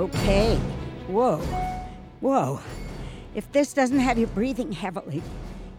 [0.00, 0.56] Okay.
[1.08, 1.36] Whoa.
[2.20, 2.60] Whoa.
[3.34, 5.22] If this doesn't have you breathing heavily,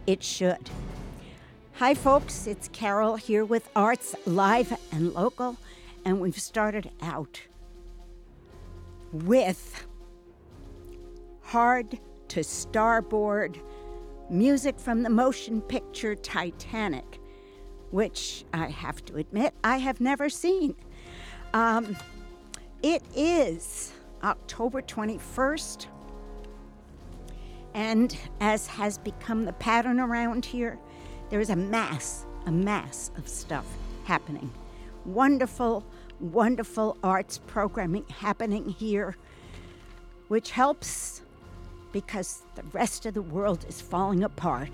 [0.05, 0.70] it should.
[1.78, 2.46] Hi, folks.
[2.46, 5.57] It's Carol here with Arts Live and Local,
[6.06, 7.42] and we've started out
[9.12, 9.88] with
[11.42, 11.97] Hard
[12.28, 13.60] to Starboard
[14.29, 17.19] music from the motion picture Titanic,
[17.89, 20.75] which I have to admit I have never seen.
[21.55, 21.97] Um,
[22.83, 25.88] it is October 21st.
[27.73, 30.77] And as has become the pattern around here,
[31.30, 33.66] there is a mass, a mass of stuff
[34.03, 34.52] happening.
[35.05, 35.85] Wonderful,
[36.20, 39.16] wonderful arts programming happening here,
[40.27, 41.22] which helps
[41.91, 44.69] because the rest of the world is falling apart.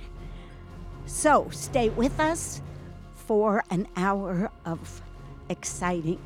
[1.05, 2.61] So stay with us
[3.13, 5.01] for an hour of
[5.49, 6.19] exciting,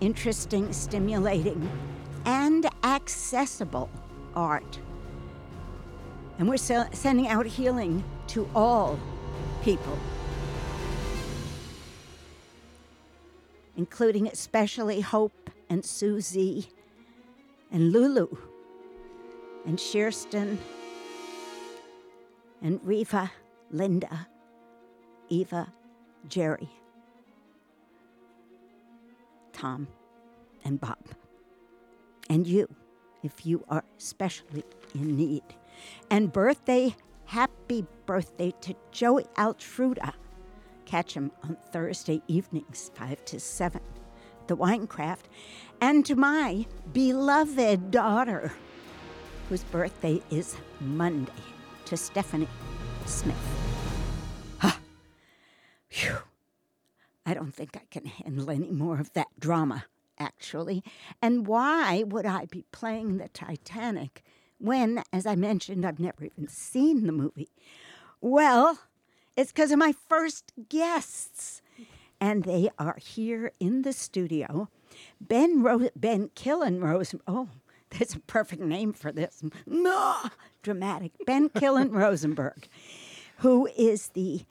[0.00, 1.68] interesting, stimulating,
[2.28, 3.88] and accessible
[4.36, 4.78] art.
[6.38, 9.00] And we're se- sending out healing to all
[9.62, 9.98] people,
[13.78, 16.68] including especially Hope and Susie
[17.72, 18.28] and Lulu
[19.64, 20.58] and Sherston
[22.60, 23.32] and Riva,
[23.70, 24.28] Linda,
[25.30, 25.72] Eva,
[26.28, 26.68] Jerry,
[29.54, 29.88] Tom,
[30.62, 30.98] and Bob.
[32.28, 32.68] And you,
[33.22, 35.42] if you are especially in need.
[36.10, 40.12] And birthday, happy birthday to Joey Altruda.
[40.84, 43.80] Catch him on Thursday evenings, 5 to 7,
[44.46, 45.24] the Winecraft.
[45.80, 48.52] And to my beloved daughter,
[49.48, 51.32] whose birthday is Monday,
[51.86, 52.48] to Stephanie
[53.06, 53.36] Smith.
[54.62, 54.78] Ah,
[55.88, 56.18] phew.
[57.24, 59.84] I don't think I can handle any more of that drama,
[60.18, 60.82] actually.
[61.22, 64.22] And why would I be playing the Titanic
[64.58, 67.50] when, as I mentioned, I've never even seen the movie?
[68.20, 68.78] Well,
[69.36, 71.62] it's because of my first guests.
[72.20, 74.68] And they are here in the studio.
[75.20, 77.14] Ben Ro- Ben Killen Rose.
[77.28, 77.48] Oh,
[77.90, 79.42] that's a perfect name for this.
[79.66, 80.16] No,
[80.62, 81.12] dramatic.
[81.26, 82.66] Ben Killen Rosenberg,
[83.38, 84.42] who is the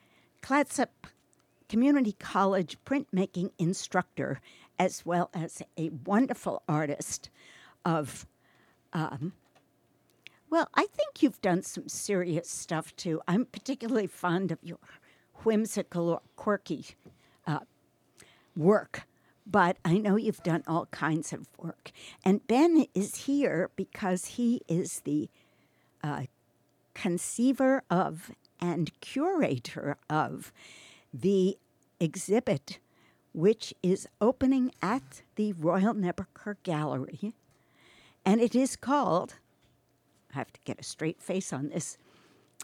[0.42, 1.08] Clatsop
[1.68, 4.40] Community College printmaking instructor,
[4.80, 7.30] as well as a wonderful artist
[7.86, 8.28] of,
[8.94, 9.34] um,
[10.50, 13.22] well, I think you've done some serious stuff too.
[13.28, 14.80] I'm particularly fond of your
[15.44, 16.86] whimsical or quirky
[17.46, 17.60] uh,
[18.56, 19.04] work,
[19.46, 21.92] but I know you've done all kinds of work.
[22.24, 25.30] And Ben is here because he is the
[26.04, 26.24] uh,
[26.94, 30.52] conceiver of and curator of
[31.14, 31.58] the
[32.00, 32.80] exhibit,
[33.34, 37.34] which is opening at the Royal Nebeker Gallery.
[38.26, 39.36] And it is called,
[40.34, 41.98] I have to get a straight face on this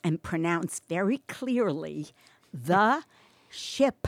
[0.03, 2.07] and pronounce very clearly,
[2.53, 3.03] The
[3.49, 4.07] Ship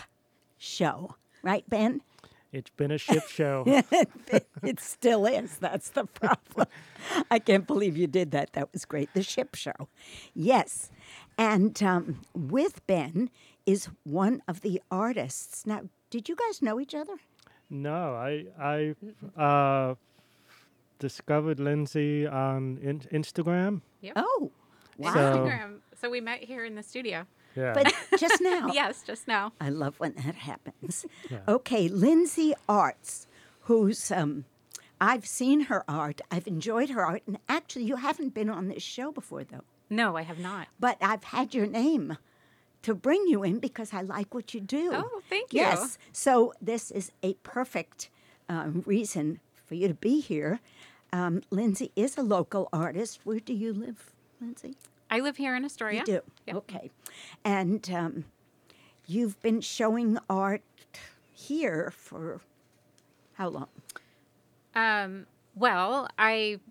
[0.58, 1.16] Show.
[1.44, 2.02] Right, Ben?
[2.56, 3.66] It's been a ship show.
[4.64, 5.58] it still is.
[5.58, 6.68] That's the problem.
[7.30, 8.54] I can't believe you did that.
[8.54, 9.14] That was great.
[9.14, 9.90] The ship show.
[10.34, 10.90] Yes.
[11.38, 13.30] And um, with Ben
[13.66, 15.66] is one of the artists.
[15.66, 17.16] Now, did you guys know each other?
[17.70, 18.96] no, I I
[19.42, 19.96] uh,
[21.00, 23.82] discovered Lindsay on in- Instagram.
[24.02, 24.14] Yep.
[24.16, 24.52] Oh,
[24.98, 25.14] wow.
[25.14, 25.78] So- Instagram.
[25.96, 27.26] So we met here in the studio.
[27.56, 27.74] Yeah.
[27.74, 28.68] but just now.
[28.74, 29.54] Yes, just now.
[29.62, 31.06] I love when that happens.
[31.32, 31.40] Yeah.
[31.48, 33.28] Okay, Lindsay Arts,
[33.62, 34.44] who's um,
[35.00, 36.20] I've seen her art.
[36.30, 39.64] I've enjoyed her art, and actually, you haven't been on this show before, though.
[39.90, 40.68] No, I have not.
[40.80, 42.18] But I've had your name
[42.86, 44.92] to bring you in because I like what you do.
[44.94, 45.62] Oh, thank you.
[45.62, 45.98] Yes.
[46.12, 48.12] So this is a perfect
[48.48, 50.60] um, reason for you to be here.
[51.12, 53.22] Um, Lindsay is a local artist.
[53.24, 54.76] Where do you live, Lindsay?
[55.10, 56.02] I live here in Astoria.
[56.02, 56.22] You do.
[56.46, 56.56] Yep.
[56.58, 56.92] Okay.
[57.44, 58.26] And um,
[59.08, 60.62] you've been showing art
[61.34, 62.42] here for
[63.34, 63.68] how long?
[64.76, 65.26] Um,
[65.56, 66.62] well, I've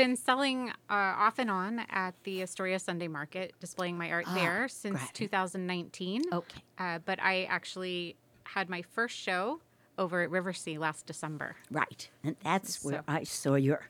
[0.00, 0.94] been selling uh,
[1.24, 5.12] off and on at the Astoria Sunday Market, displaying my art Ah, there since it.
[5.12, 6.22] 2019.
[6.32, 6.62] Okay.
[6.78, 9.60] Uh, but I actually had my first show
[9.98, 11.56] over at Riversea last December.
[11.70, 12.08] Right.
[12.24, 13.88] And that's where So- I saw your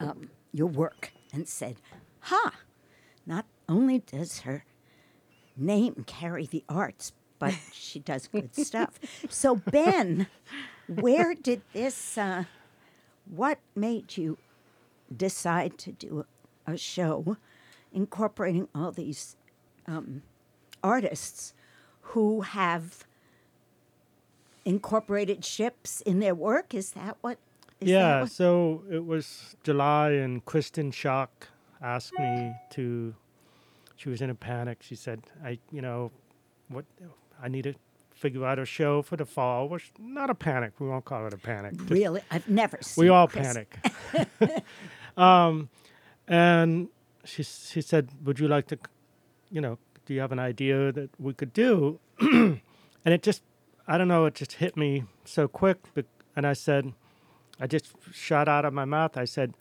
[0.00, 1.76] um, your work and said,
[2.20, 2.52] "Ha!
[3.26, 4.64] Not only does her
[5.58, 8.98] name carry the arts, but she does good stuff."
[9.28, 10.26] So Ben,
[10.88, 12.16] where did this?
[12.16, 12.44] Uh,
[13.26, 14.38] what made you
[15.16, 16.24] decide to do
[16.66, 17.36] a, show
[17.92, 19.36] incorporating all these
[19.86, 20.22] um,
[20.82, 21.54] artists
[22.00, 23.04] who have
[24.64, 26.74] incorporated ships in their work?
[26.74, 27.38] Is that what
[27.80, 31.28] Is that yeah, what- so it was July, and Kristen Shauck
[31.82, 33.14] asked me to.
[33.96, 34.78] She was in a panic.
[34.82, 36.10] She said, "I, you know,
[36.68, 36.84] what
[37.42, 37.74] I need to
[38.10, 40.72] figure out a show for the fall." Which not a panic.
[40.80, 41.76] We won't call it a panic.
[41.76, 43.04] just- really, I've never seen.
[43.04, 43.78] we all Chris- panic.
[45.16, 45.68] um,
[46.28, 46.88] and
[47.24, 48.78] she she said, "Would you like to,
[49.50, 52.60] you know, do you have an idea that we could do?" and
[53.04, 53.42] it just,
[53.86, 55.78] I don't know, it just hit me so quick.
[55.94, 56.06] bec-
[56.36, 56.92] And I said,
[57.60, 59.16] I just shot out of my mouth.
[59.16, 59.54] I said,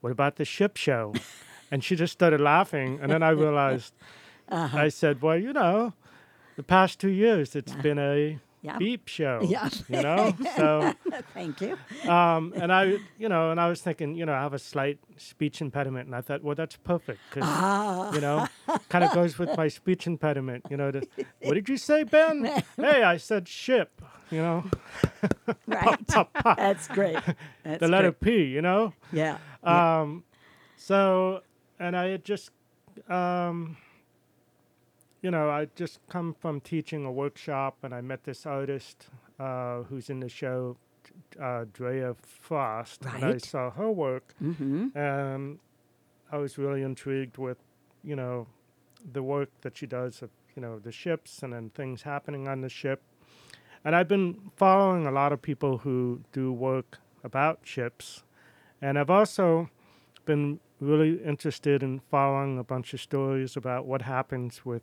[0.00, 1.14] "What about the ship show?"
[1.70, 2.98] and she just started laughing.
[3.02, 3.92] And then I realized,
[4.50, 4.78] Uh-huh.
[4.78, 5.92] I said, "Well, you know."
[6.56, 8.78] The past two years, it's been a Yeah.
[8.78, 9.40] beep show.
[9.48, 9.68] Yeah.
[9.88, 10.92] You know, so
[11.34, 11.76] Thank you.
[12.10, 14.98] um, and I, you know, and I was thinking, you know, I have a slight
[15.16, 18.12] speech impediment, and I thought, well, that's perfect because, Ah.
[18.14, 18.46] you know,
[18.88, 20.64] kind of goes with my speech impediment.
[20.70, 21.06] You know, the,
[21.42, 22.44] what did you say, Ben?
[22.76, 24.02] hey, I said ship.
[24.30, 24.64] You know,
[25.66, 26.06] Right.
[26.56, 27.16] That's great.
[27.64, 28.20] That's the letter great.
[28.20, 28.44] P.
[28.56, 29.38] You know, Yeah.
[29.64, 30.00] yeah.
[30.02, 30.24] um,
[30.76, 31.40] so,
[31.80, 32.50] and I had just,
[33.08, 33.76] um,
[35.22, 39.82] you know, I just come from teaching a workshop, and I met this artist uh,
[39.82, 40.76] who's in the show,
[41.40, 44.96] uh, Drea Frost, and I saw her work, mm-hmm.
[44.96, 45.58] and
[46.30, 47.58] I was really intrigued with,
[48.04, 48.46] you know,
[49.12, 52.60] the work that she does of, you know, the ships and then things happening on
[52.60, 53.02] the ship.
[53.84, 58.22] And I've been following a lot of people who do work about ships,
[58.80, 59.70] and I've also
[60.24, 64.82] been really interested in following a bunch of stories about what happens with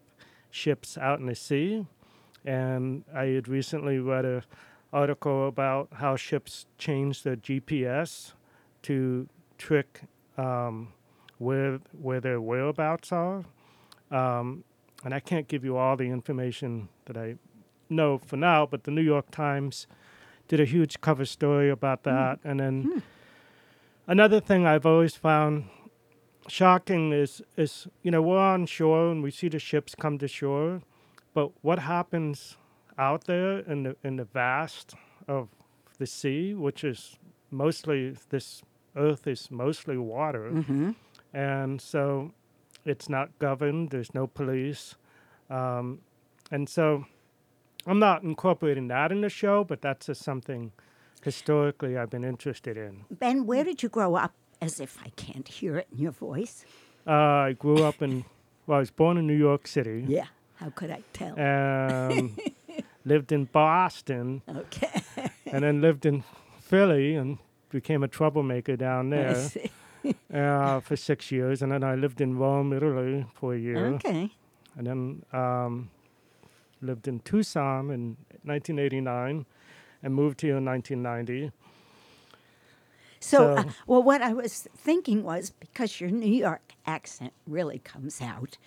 [0.52, 1.88] ships out in the sea.
[2.46, 4.44] And I had recently read an
[4.94, 8.34] article about how ships change their GPS
[8.84, 9.28] to
[9.58, 10.02] trick
[10.38, 10.90] um,
[11.38, 13.44] where where their whereabouts are.
[14.12, 14.64] Um,
[15.04, 17.36] and I can't give you all the information that I
[17.90, 19.88] know for now, but the New York Times
[20.48, 22.40] did a huge cover story about that.
[22.44, 23.04] And then
[24.08, 25.66] another thing I've always found
[26.48, 30.28] shocking is is you know we're on shore and we see the ships come to
[30.28, 30.82] shore,
[31.34, 32.58] but what happens
[32.98, 34.94] out there in the in the vast
[35.28, 35.50] of
[35.98, 37.18] the sea, which is
[37.52, 38.62] mostly this
[38.96, 40.92] earth is mostly water, Mm-hmm.
[41.34, 42.32] and so
[42.86, 43.90] it's not governed.
[43.90, 44.96] There's no police,
[45.50, 46.00] um,
[46.52, 47.06] and so
[47.88, 50.72] I'm not incorporating that in the show, but that's just something
[51.24, 53.04] historically I've been interested in.
[53.10, 54.34] Ben, where did you grow up?
[54.62, 56.66] As if I can't hear it in your voice.
[57.06, 57.12] Uh,
[57.50, 58.26] I grew up in,
[58.68, 60.06] well, I was born in New York City.
[60.08, 60.26] Yeah.
[60.56, 61.38] How could I tell?
[61.40, 62.38] Um,
[63.06, 65.02] lived in Boston, okay.
[65.46, 66.24] and then lived in
[66.62, 67.38] Philly, and
[67.70, 69.50] became a troublemaker down there
[70.34, 71.62] uh, for six years.
[71.62, 74.32] And then I lived in Rome, Italy, for a year, Okay.
[74.78, 75.90] and then um,
[76.82, 79.46] lived in Tucson in 1989,
[80.04, 81.52] and moved here in 1990.
[83.20, 88.22] So, uh, well, what I was thinking was because your New York accent really comes
[88.22, 88.58] out.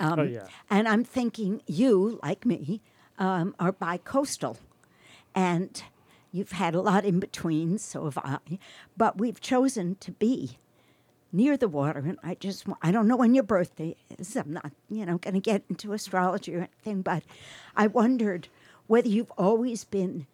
[0.00, 0.46] Um, Oh, yeah.
[0.68, 2.80] And I'm thinking you, like me,
[3.18, 4.58] um, are bi-coastal,
[5.34, 5.82] and
[6.32, 7.78] you've had a lot in between.
[7.78, 8.38] So have I,
[8.96, 10.58] but we've chosen to be
[11.32, 12.00] near the water.
[12.00, 14.36] And I just, I don't know when your birthday is.
[14.36, 17.22] I'm not, you know, going to get into astrology or anything, but
[17.76, 18.48] I wondered
[18.86, 20.26] whether you've always been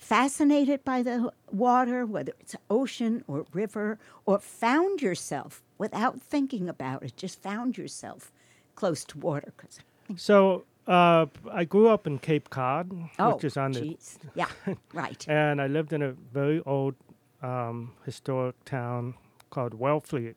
[0.00, 7.02] fascinated by the water, whether it's ocean or river, or found yourself without thinking about
[7.02, 8.32] it, just found yourself
[8.74, 9.52] close to water.
[9.56, 9.80] 'cause-
[10.16, 14.18] So uh, I grew up in Cape Cod, oh, which is on the jeez.
[14.34, 14.48] Yeah,
[14.94, 15.24] right.
[15.28, 16.94] and I lived in a very old
[17.42, 19.14] um, historic town
[19.50, 20.34] called Wellfleet.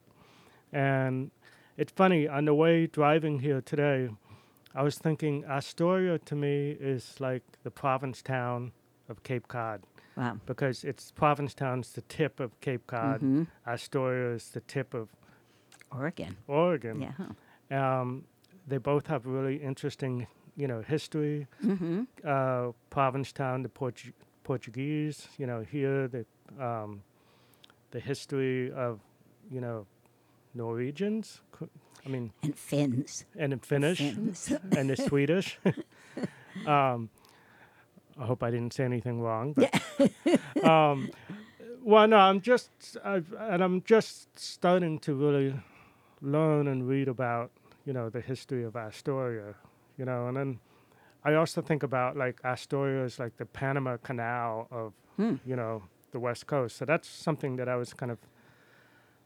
[0.71, 1.31] And
[1.77, 4.09] it's funny, on the way driving here today,
[4.75, 8.71] I was thinking Astoria to me is like the Provincetown
[9.09, 9.81] of Cape Cod
[10.15, 10.37] Wow.
[10.45, 13.21] because it's Provincetown's the tip of Cape Cod.
[13.21, 13.47] Mhm.
[13.67, 15.09] Astoria is the tip of
[15.91, 16.37] Oregon.
[16.47, 17.01] Oregon.
[17.01, 17.99] Yeah.
[18.01, 18.25] Um,
[18.67, 21.47] they both have really interesting, you know, history.
[21.63, 22.03] Mm-hmm.
[22.23, 26.25] uh, Provincetown, the Portu- Portuguese, you know, here the
[26.59, 27.03] um,
[27.91, 28.99] the history of,
[29.51, 29.85] you know,
[30.53, 31.41] Norwegians.
[32.05, 33.25] I mean, And Finns.
[33.37, 34.51] and in Finnish Finns.
[34.77, 35.59] and the Swedish.
[36.67, 37.09] um,
[38.19, 39.53] I hope I didn't say anything wrong.
[39.53, 41.09] But, um,
[41.81, 42.69] well, no, I'm just,
[43.03, 45.55] I've, and I'm just starting to really
[46.21, 47.51] learn and read about,
[47.85, 49.55] you know, the history of Astoria,
[49.97, 50.59] you know, and then
[51.25, 55.35] I also think about like Astoria is like the Panama Canal of, Hmm.
[55.45, 56.75] you know, the West Coast.
[56.77, 58.17] So that's something that I was kind of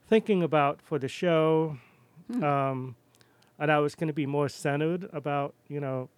[0.07, 1.77] thinking about for the show.
[2.31, 2.43] Hmm.
[2.43, 2.95] Um,
[3.59, 6.09] and I was going to be more centered about, you know,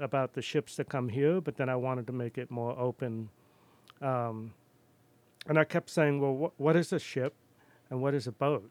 [0.00, 3.30] about the ships that come here, but then I wanted to make it more open
[4.00, 4.52] um,
[5.46, 7.34] and I kept saying, "Well, wh- what is a ship,
[7.90, 8.70] and what is a boat?"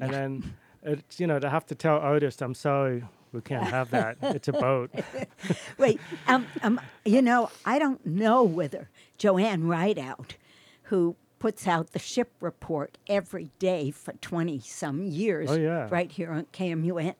[0.00, 0.18] And Yeah.
[0.20, 4.16] then, it's you know, to have to tell artists, "I'm sorry, we can't have that.
[4.22, 4.90] it's a boat."
[5.78, 10.36] Wait, um, um, you know, I don't know whether Joanne Rideout,
[10.84, 15.88] who puts out the ship report every day for 20 some years, Oh, yeah.
[15.90, 17.14] right here on KMUN,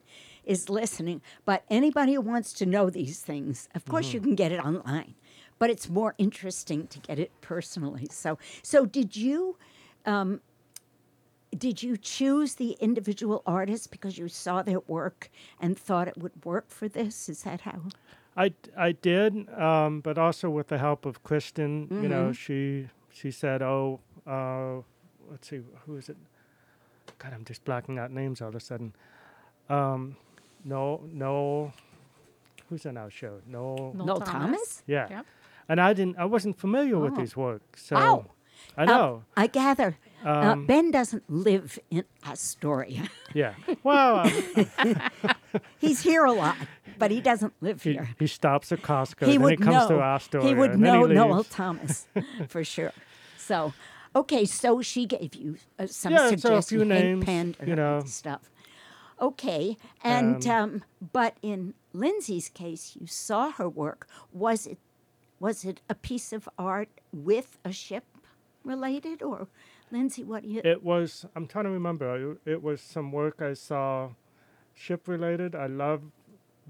[0.46, 1.20] is listening.
[1.44, 4.14] But anybody who wants to know these things, of course, Mm-hmm.
[4.14, 5.14] you can get it online.
[5.58, 8.08] But it's more interesting to get it personally.
[8.10, 9.56] So, so did you?
[10.04, 10.40] Um,
[11.56, 16.44] did you choose the individual artists because you saw their work and thought it would
[16.44, 17.28] work for this?
[17.28, 17.80] Is that how?
[18.36, 23.30] I, I did, um, but also with the help of Kristen, you know, she she
[23.30, 24.82] said, "Oh, uh,
[25.30, 26.16] let's see, who is it?
[27.18, 28.92] God, I'm just blacking out names all of a sudden.
[29.68, 30.16] Um,
[30.64, 31.72] no, no,
[32.68, 33.40] who's on our show?
[33.46, 34.30] No, Noel Noel Thomas.
[34.32, 34.82] Thomas?
[34.86, 35.06] yeah.
[35.10, 35.26] Yep.
[35.68, 37.20] And I didn't, I wasn't familiar with Oh.
[37.20, 38.26] his work, so Wow.
[38.76, 43.08] I Um, know, I gather uh, Um, Ben doesn't live in Astoria.
[43.34, 43.54] yeah.
[43.82, 44.66] Well, um,
[45.78, 46.56] He's here a lot,
[46.98, 48.08] but he doesn't live he, here.
[48.18, 49.96] he stops at Costco, He then would he comes know.
[49.96, 51.48] to our store, he would and then know he Noel leaves.
[51.50, 52.06] Thomas
[52.48, 52.92] for sure.
[53.36, 53.72] So,
[54.16, 56.28] okay, so she gave you uh, some Yeah, so a
[56.62, 57.98] suggestions, few Hank names, Pender you know.
[57.98, 58.50] and stuff.
[59.20, 64.06] Okay, and Um, um, but in Lindsay's case, you saw her work.
[64.32, 64.78] Was it
[65.40, 68.04] was it a piece of art with a ship
[68.64, 69.46] related, or
[69.90, 70.24] Lindsay?
[70.24, 70.60] What do you?
[70.64, 71.26] It was.
[71.36, 72.36] I'm trying to remember.
[72.44, 74.10] It, was some work I saw,
[74.74, 75.54] ship related.
[75.54, 76.02] I love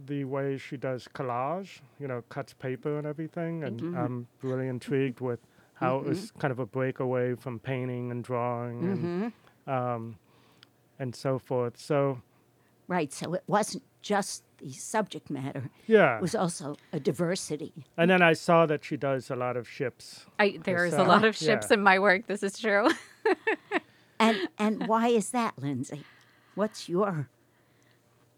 [0.07, 1.81] the way she does collage.
[2.01, 3.97] You know, cuts paper and everything, and Mm-hmm.
[3.97, 5.41] I'm really intrigued with
[5.75, 9.23] how it was kind of a breakaway from painting and drawing Mm-hmm.
[9.25, 9.33] and
[9.67, 10.17] um,
[10.99, 11.77] and so forth.
[11.79, 12.21] So
[12.87, 17.73] Right, so it wasn't just the subject matter, yeah, it was also a diversity.
[17.97, 20.27] and then I saw that she does a lot of ships.
[20.39, 21.75] I, there's a lot of ships yeah.
[21.75, 22.27] in my work.
[22.27, 22.89] This is true.
[24.19, 26.05] And and why is that, Lindsay?
[26.55, 27.29] What's your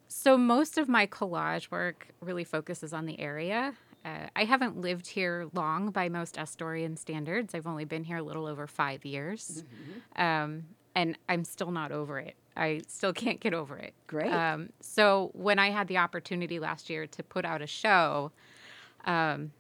[0.09, 3.75] So most of my collage work really focuses on the area.
[4.05, 7.55] Uh, I haven't lived here long by most Astorian standards.
[7.55, 9.65] I've only been here a little over five years,
[10.15, 12.37] um, and I'm still not over it.
[12.57, 13.95] I still can't get over it.
[14.07, 14.33] Great.
[14.33, 18.33] Um, so when I had the opportunity last year to put out a show,
[19.05, 19.53] um,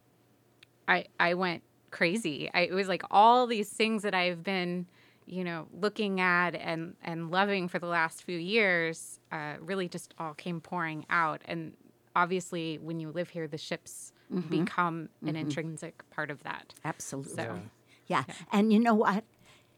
[0.88, 2.50] I I went crazy.
[2.53, 4.87] I, it was like all these things that I've been,
[5.26, 10.15] you know, looking at and and loving for the last few years, uh, really just
[10.19, 11.43] all came pouring out.
[11.45, 11.73] And
[12.15, 14.12] obviously, when you live here, the ships
[14.49, 16.75] become an intrinsic part of that.
[16.85, 17.37] absolutely?
[17.37, 17.61] So
[18.09, 18.25] Yeah.
[18.53, 19.25] And you know what?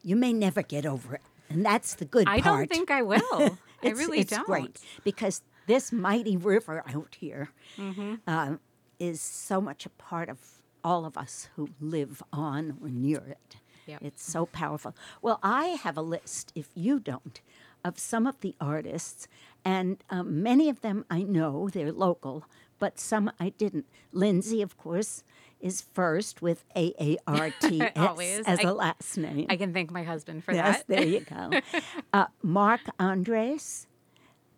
[0.03, 1.23] You may never get over it.
[1.51, 2.55] And that's the good I part.
[2.55, 3.59] I don't think I will.
[3.83, 4.47] I really it's don't.
[4.47, 8.15] great because this mighty river out here Mm-hmm.
[8.27, 8.57] uh,
[8.99, 10.39] is so much a part of
[10.83, 13.57] all of us who live on or near it.
[13.87, 14.01] Yep.
[14.03, 14.95] It's so powerful.
[15.23, 17.41] Well, I have a list, if you don't,
[17.85, 19.29] of some of the artists,
[19.65, 22.45] and um, many of them I know, they're local,
[22.79, 23.87] but some I didn't.
[24.13, 25.23] Lindsay, of course,
[25.61, 27.93] is first with A A R T S
[28.47, 29.47] as I- a last name.
[29.49, 30.87] I can thank my husband for Yes, that.
[30.89, 31.51] there you go.
[32.13, 33.87] Uh, Mark Andres,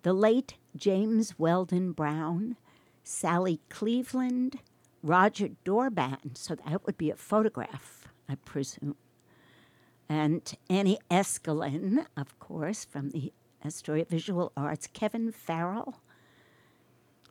[0.02, 2.56] the late James Weldon Brown,
[3.02, 4.60] Sally Cleveland,
[5.02, 6.36] Roger Dorband.
[6.36, 8.94] So that would be a photograph, I presume.
[10.08, 13.32] And Annie Escalin, of course, from the
[13.64, 14.86] Astoria Visual Arts.
[14.86, 16.00] Kevin Farrell.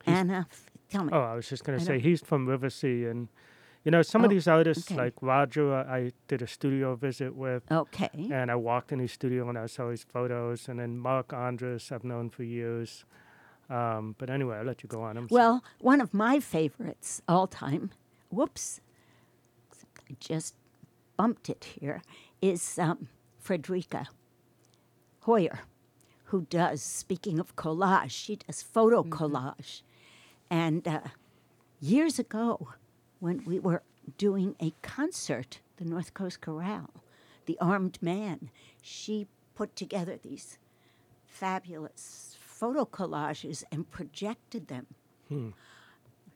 [0.06, 0.46] Anna,
[0.88, 1.10] tell me.
[1.12, 3.28] Oh, I was just going to say he's from Riversea, and
[3.84, 5.00] you know some of Oh, these artists okay.
[5.00, 5.74] like Roger.
[5.74, 8.28] I I did a studio visit with, Okay.
[8.32, 10.68] and I walked in his studio and I saw his photos.
[10.68, 13.04] And then Mark Andres, I've known for years.
[13.68, 15.16] Um, but anyway, I'll let you go on.
[15.16, 17.90] I'm Well, one of my favorites all time,
[18.30, 18.80] whoops,
[20.10, 20.54] I just
[21.16, 22.02] bumped it here,
[22.42, 23.08] is um,
[23.38, 24.08] Frederica
[25.20, 25.60] Hoyer,
[26.24, 29.82] who does, speaking of collage, she does photo collage.
[30.50, 31.00] And uh,
[31.80, 32.70] years ago,
[33.20, 33.82] when we were
[34.18, 36.90] doing a concert, the North Coast Chorale,
[37.46, 38.50] the Armed Man,
[38.82, 40.58] she put together these
[41.26, 44.86] fabulous photo collages and projected them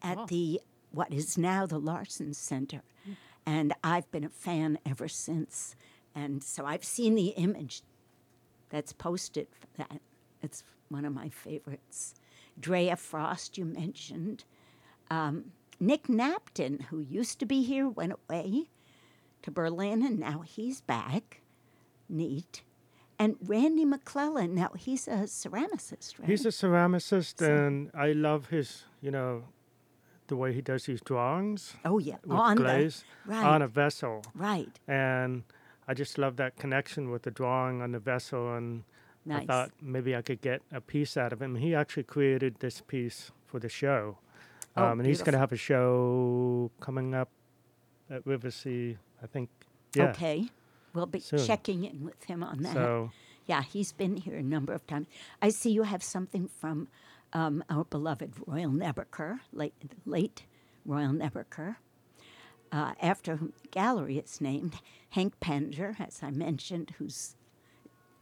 [0.02, 0.26] at Oh.
[0.26, 0.60] the
[0.92, 2.82] what is now the Larson Center.
[3.44, 5.74] And I've been a fan ever since.
[6.14, 7.82] And so I've seen the image
[8.70, 10.00] that's posted for that.
[10.40, 12.14] It's one of my favorites.
[12.58, 14.44] Drea Frost, you mentioned.
[15.10, 15.46] Um,
[15.80, 18.68] Nick Napton, who used to be here, went away
[19.42, 21.40] to Berlin, and now he's back.
[22.08, 22.62] Neat.
[23.18, 26.28] And Randy McClellan, now he's a ceramicist, right?
[26.28, 29.44] He's a ceramicist, So- and I love his, you know,
[30.26, 32.16] the way he does these drawings oh, yeah.
[32.24, 34.22] with on glaze the, right, on a vessel.
[34.34, 34.80] right.
[34.88, 35.44] And
[35.86, 38.84] I just love that connection with the drawing on the vessel, and
[39.30, 41.56] I thought maybe I could get a piece out of him.
[41.56, 44.18] He actually created this piece for the show,
[44.76, 47.28] Oh, um, and he's going to have a show coming up
[48.10, 49.50] at Riversea, I think.
[49.94, 50.10] Yeah.
[50.10, 50.48] Okay.
[50.94, 51.44] We'll be Soon.
[51.44, 52.74] checking in with him on that.
[52.74, 53.10] So
[53.46, 55.06] Yeah, he's been here a number of times.
[55.42, 56.88] I see you have something from
[57.32, 59.74] um, our beloved Royal Nebeker, late,
[60.06, 60.44] late
[60.86, 61.76] Royal Nebeker.
[62.72, 64.76] Uh, after whom the gallery is named,
[65.10, 67.36] Hank Pender, as I mentioned, who's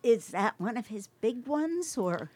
[0.02, 2.30] is that one of his big ones or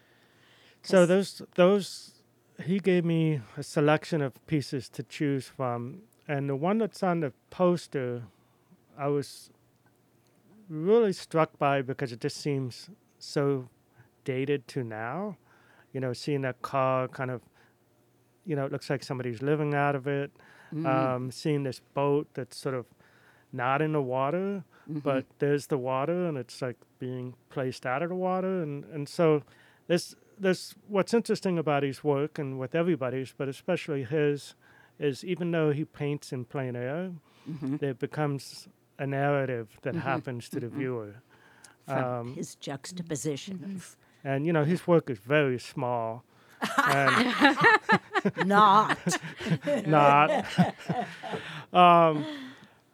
[0.83, 2.16] So those those
[2.65, 7.21] he gave me a selection of pieces to choose from, and the one that's on
[7.21, 8.23] the poster,
[8.99, 9.51] I was
[10.69, 13.69] really struck by because it just seems so
[14.25, 15.37] dated to now.
[15.93, 17.41] You know, seeing that car kind of,
[18.45, 20.31] you know, it looks like somebody's living out of it.
[20.85, 22.87] Um, seeing this boat that's sort of
[23.53, 28.09] not in the water, but there's the water and it's like being placed out of
[28.09, 29.43] the water, and and so
[29.87, 34.55] there's there's what's interesting about his work and with everybody's, but especially his,
[34.99, 37.13] is even though he paints in plein air,
[37.49, 37.77] mm-hmm.
[37.77, 40.01] there becomes a narrative that mm-hmm.
[40.01, 40.79] happens to the mm-hmm.
[40.79, 41.15] viewer.
[41.87, 46.25] from Um, his juxtaposition of And you know his work is very small,
[46.85, 47.35] and
[48.45, 48.99] not
[49.87, 50.47] not.
[51.73, 52.27] Um,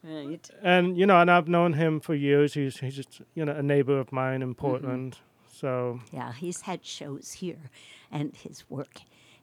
[0.05, 0.51] right.
[0.63, 2.55] And you know, and I've known him for years.
[2.55, 5.19] He's he's just you know a neighbor of mine in Portland.
[5.63, 7.71] So Yeah, he's had shows here,
[8.11, 9.01] and his work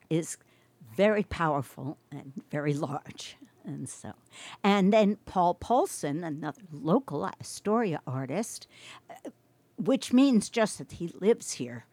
[0.09, 0.37] is
[0.95, 3.37] very powerful and very large.
[3.65, 4.11] And so,
[4.63, 8.67] and then Paul Paulson, another local Astoria artist,
[9.09, 9.29] uh,
[9.77, 11.85] which means just that he lives here.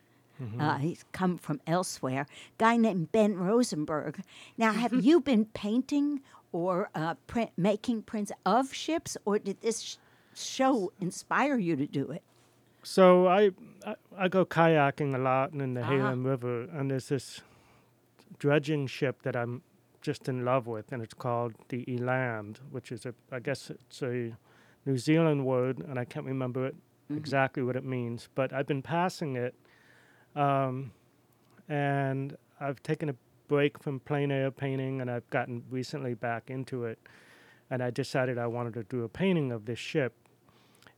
[0.61, 2.27] Uh, he's come from elsewhere.
[2.59, 4.21] Guy named Ben Rosenberg.
[4.59, 6.21] Now, have you been painting
[6.53, 9.97] or uh, print, making prints of ships, or did this sh-
[10.35, 12.23] show inspire you to do it?
[12.87, 13.51] So I,
[13.85, 17.41] I I go kayaking a lot in the Halem River, and there's this
[18.39, 19.63] dredging ship that I'm
[20.03, 24.03] just in love with, and it's called the Eland, which is a I guess it's
[24.03, 24.37] a
[24.87, 26.77] New Zealand word, and I can't remember it
[27.11, 29.57] exactly what it means, but I've been passing it,
[30.37, 30.93] um,
[31.69, 33.17] and I've taken a
[33.49, 37.01] break from plein air painting, and I've gotten recently back into it,
[37.69, 40.13] and I decided I wanted to do a painting of this ship.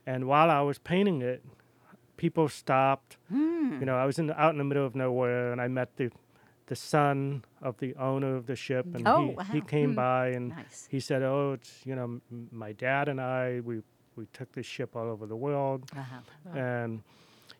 [0.07, 1.42] And while I was painting it,
[2.18, 3.16] people stopped.
[3.31, 3.78] Hmm.
[3.81, 5.96] You know, I was in the, out in the middle of nowhere, and I met
[5.96, 6.11] the
[6.66, 9.66] the son of the owner of the ship, and Oh, he, he wow.
[9.66, 9.94] came hmm.
[9.94, 10.87] by and Nice.
[10.90, 13.81] he said, "Oh, it's you know, m- my dad and I we
[14.16, 16.16] we took this ship all over the world, uh-huh.
[16.46, 16.59] uh-huh.
[16.59, 17.02] and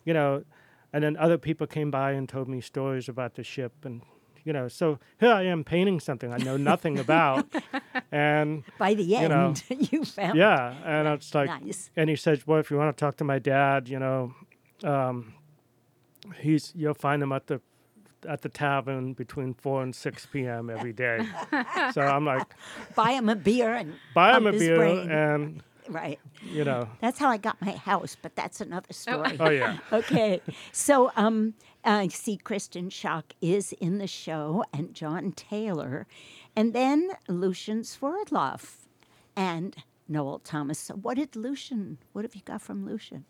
[0.05, 0.45] you know,
[0.93, 4.03] and then other people came by and told me stories about the ship, and
[4.45, 7.47] you know, so here I am painting something I know nothing about,
[8.13, 9.55] and By the end, you know,
[9.91, 11.91] you, found yeah, and it's like, nice.
[11.97, 14.35] and he says, "Well, if you want to talk to my dad, you know,
[14.85, 15.35] um,
[16.41, 17.61] he's you'll find him at the
[18.29, 20.71] at the tavern between four and six p.m.
[20.71, 21.27] every day."
[21.93, 22.47] so I'm like,
[22.95, 25.11] Buy him a beer and buy him a beer, brain.
[25.11, 26.19] and right.
[26.45, 29.37] you know, That's how I got my house, but that's another story.
[29.41, 30.41] oh yeah, okay,
[30.73, 36.07] so um, I see Kristen Shauck is in the show, and John Taylor,
[36.57, 38.87] and then Lucian Swerdloff,
[39.37, 39.77] and
[40.09, 40.79] Noel Thomas.
[40.79, 41.99] So, what did Lucian?
[42.13, 43.25] What have you got from Lucian?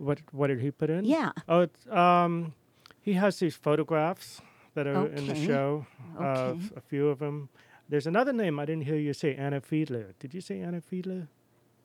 [0.00, 1.04] What what did he put in?
[1.04, 1.32] Yeah.
[1.48, 2.54] Oh, it's, um,
[3.00, 4.40] he has these photographs
[4.74, 5.86] that are in the show
[6.16, 6.24] Okay.
[6.24, 7.48] of a few of them.
[7.88, 10.14] There's another name I didn't hear you say, Anna Fiedler.
[10.18, 11.26] Did you say Anna Fiedler?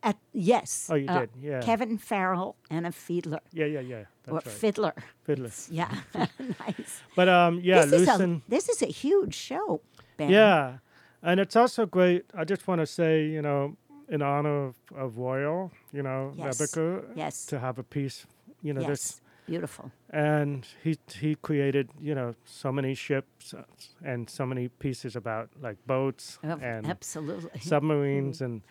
[0.03, 0.87] At yes.
[0.91, 1.61] Oh, you uh, did, yeah.
[1.61, 3.39] Kevin Farrell Anna Fiedler.
[3.51, 4.03] Yeah, yeah, yeah.
[4.27, 4.47] or right.
[4.47, 4.93] fiddler.
[5.23, 5.49] Fiddler.
[5.69, 7.01] Yeah, nice.
[7.15, 9.81] But um, yeah, this is a this is a huge show.
[10.17, 10.29] Ben.
[10.29, 10.77] Yeah,
[11.23, 12.25] and it's also great.
[12.35, 13.75] I just want to say, you know,
[14.09, 16.57] in honor of, of Royal, you know, Yes.
[16.57, 17.45] Nebeker, Yes.
[17.47, 18.25] to have a piece,
[18.61, 18.89] you know, yes.
[18.89, 19.91] this, Beautiful.
[20.09, 23.63] and he he created, you know, so many ships uh,
[24.03, 27.59] and so many pieces about like boats Oh, and Absolutely.
[27.71, 28.61] submarines, and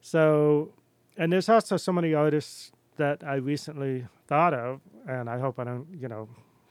[0.00, 0.72] so,
[1.16, 5.64] and there's also so many artists that I recently thought of, and I hope I
[5.64, 6.28] don't, you know,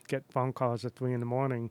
[0.07, 1.69] get phone calls at three in the morning,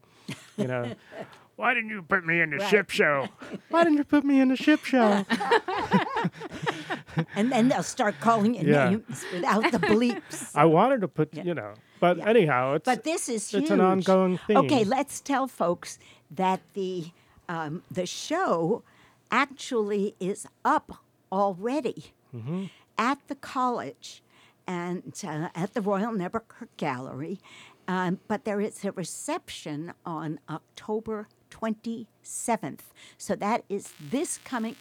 [0.57, 0.93] you know.
[1.59, 2.71] Why didn't you put me in the Right.
[2.71, 3.27] ship show?
[3.71, 5.25] Why didn't you put me in the ship show?
[7.35, 8.91] and then they'll start calling you Yeah.
[8.91, 10.53] names without the bleeps.
[10.55, 11.43] I wanted to put, Yeah.
[11.43, 12.29] you know, but Yeah.
[12.29, 13.63] anyhow, it's But this is huge.
[13.63, 14.57] it's an ongoing theme.
[14.59, 15.99] Okay, let's tell folks
[16.31, 17.11] that the
[17.49, 18.85] um, the show
[19.33, 20.99] actually is up
[21.33, 22.67] already Mm-hmm.
[22.99, 24.23] at the college
[24.67, 27.41] and uh, at the Royal Nebeker Gallery.
[27.89, 32.81] Um, but there is a reception on October 27th.
[33.17, 34.77] So that is this coming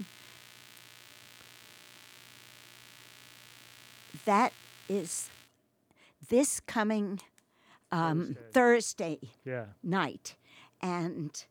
[4.26, 4.52] that
[4.90, 5.30] is
[6.30, 7.22] this coming
[7.92, 9.20] um, Thursday.
[9.46, 9.66] Yeah.
[9.84, 10.36] night.
[10.82, 11.46] And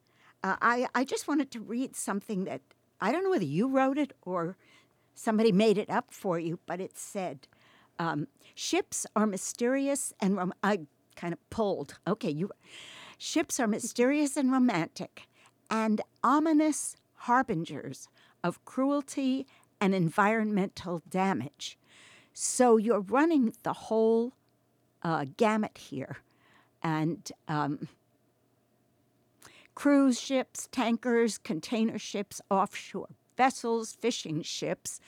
[0.45, 2.61] uh, I, I just wanted to read something that
[3.01, 4.57] I don't know whether you wrote it or
[5.15, 7.49] somebody made it up for you, but it said,
[7.99, 10.81] um, "Ships are mysterious and rom- I
[11.17, 11.99] kind of pulled.
[12.07, 12.51] Okay, you.
[13.19, 15.23] Ships are mysterious and romantic,
[15.71, 18.09] and ominous harbingers
[18.45, 19.47] of cruelty
[19.81, 21.79] and environmental damage.
[22.33, 24.35] So you're running the whole
[25.03, 26.19] uh, gamut here,
[26.83, 27.89] and um,
[29.75, 35.01] cruise ships, tankers, container ships, offshore vessels, fishing ships.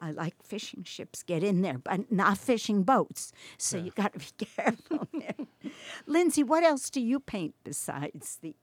[0.00, 3.32] I like fishing ships, get in there, but not fishing boats.
[3.56, 5.34] So you got to be careful there.
[6.06, 8.54] Lindsay, what else do you paint besides the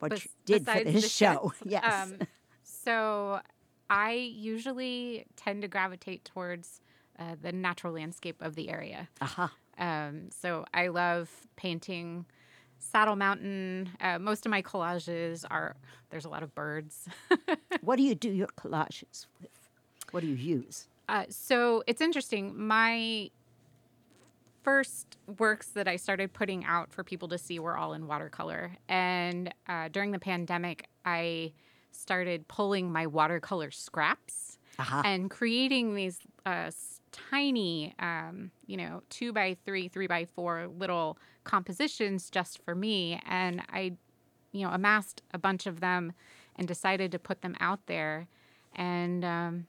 [0.00, 1.52] what Bes- you did for this show?
[1.58, 1.62] ships.
[1.70, 2.10] Yes.
[2.12, 2.18] Um,
[2.64, 3.40] so
[3.88, 6.80] I usually tend to gravitate towards
[7.18, 9.08] uh, the natural landscape of the area.
[9.20, 9.52] Aha.
[9.78, 12.26] Um, so I love painting
[12.78, 13.90] Saddle Mountain.
[14.00, 15.76] Uh, most of my collages are
[16.10, 17.06] there's a lot of birds.
[17.80, 19.50] What do you do your collages with?
[20.12, 20.88] What do you use?
[21.08, 22.56] Uh, so it's interesting.
[22.56, 23.30] My
[24.62, 28.72] first works that I started putting out for people to see were all in watercolor.
[28.88, 31.52] And uh, during the pandemic, I
[31.90, 35.02] started pulling my watercolor scraps Aha.
[35.04, 36.70] and creating these uh,
[37.10, 43.20] tiny, um, you know, two by three, three by four little compositions just for me.
[43.26, 43.92] And I,
[44.52, 46.12] you know, amassed a bunch of them
[46.56, 48.28] and decided to put them out there.
[48.74, 49.66] And um,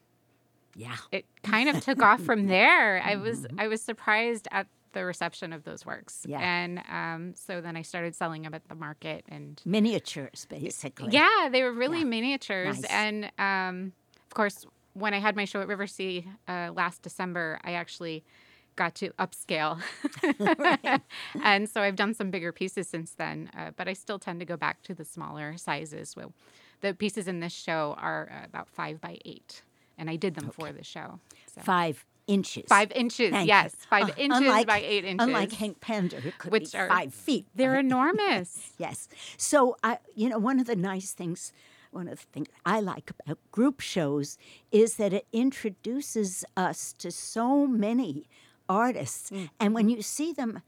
[0.76, 0.96] Yeah.
[1.12, 3.02] it kind of took off from there.
[3.04, 6.20] I was I was surprised at the reception of those works.
[6.22, 6.32] Mm-hmm.
[6.32, 6.40] Yeah.
[6.42, 11.10] And um, so then I started selling them at the market and Miniatures, basically.
[11.12, 12.04] yeah, they were really Yeah.
[12.06, 12.82] miniatures.
[12.82, 12.92] Nice.
[12.92, 13.94] And um,
[14.28, 18.24] of course, when I had my show at Riversea uh, last December, I actually
[18.76, 19.80] got to upscale.
[21.44, 24.46] and so I've done some bigger pieces since then, uh, but I still tend to
[24.46, 26.16] go back to the smaller sizes.
[26.16, 26.34] Well,
[26.82, 29.62] the pieces in this show are uh, about five by eight,
[29.98, 31.20] and I did them for the show.
[31.56, 31.62] So.
[31.62, 32.66] Five inches.
[32.70, 33.54] Five inches, Thank you.
[33.54, 35.28] yes, five Uh, inches unlike- by eight inches.
[35.28, 37.46] Unlike Hank Pender, it could Which be are- five feet.
[37.54, 38.72] They're enormous.
[38.78, 39.10] Yes.
[39.38, 41.52] So I, you know, one of the nice things,
[41.92, 44.38] one of the things I like about group shows
[44.72, 48.26] is that it introduces us to so many
[48.70, 49.30] artists,
[49.60, 50.62] and when you see them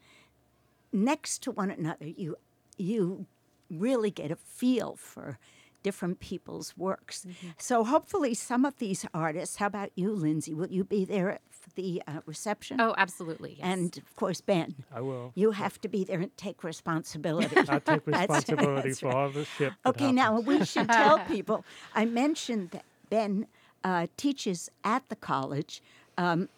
[0.92, 2.36] next to one another, you
[2.78, 3.26] you
[3.70, 5.40] really get a feel for
[5.86, 7.28] different people's works.
[7.60, 9.58] So hopefully, some of these artists.
[9.58, 10.52] How about you, Lindsay?
[10.52, 12.82] Will you be there for the uh, reception?
[12.82, 13.58] Oh, absolutely.
[13.60, 13.60] Yes.
[13.62, 14.74] And of course, Ben.
[14.92, 15.32] I will.
[15.36, 17.56] You have to be there and take responsibility.
[17.70, 19.16] I take responsibility that's for right.
[19.16, 19.74] all the shit.
[19.84, 21.64] that Okay, now we should tell people.
[21.94, 23.46] I mentioned that Ben
[23.84, 25.84] uh, teaches at the college.
[26.18, 26.50] Um,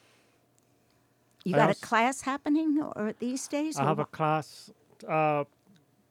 [1.43, 3.77] you I got a class happening or these days?
[3.77, 4.71] I or have a class
[5.05, 5.43] uh,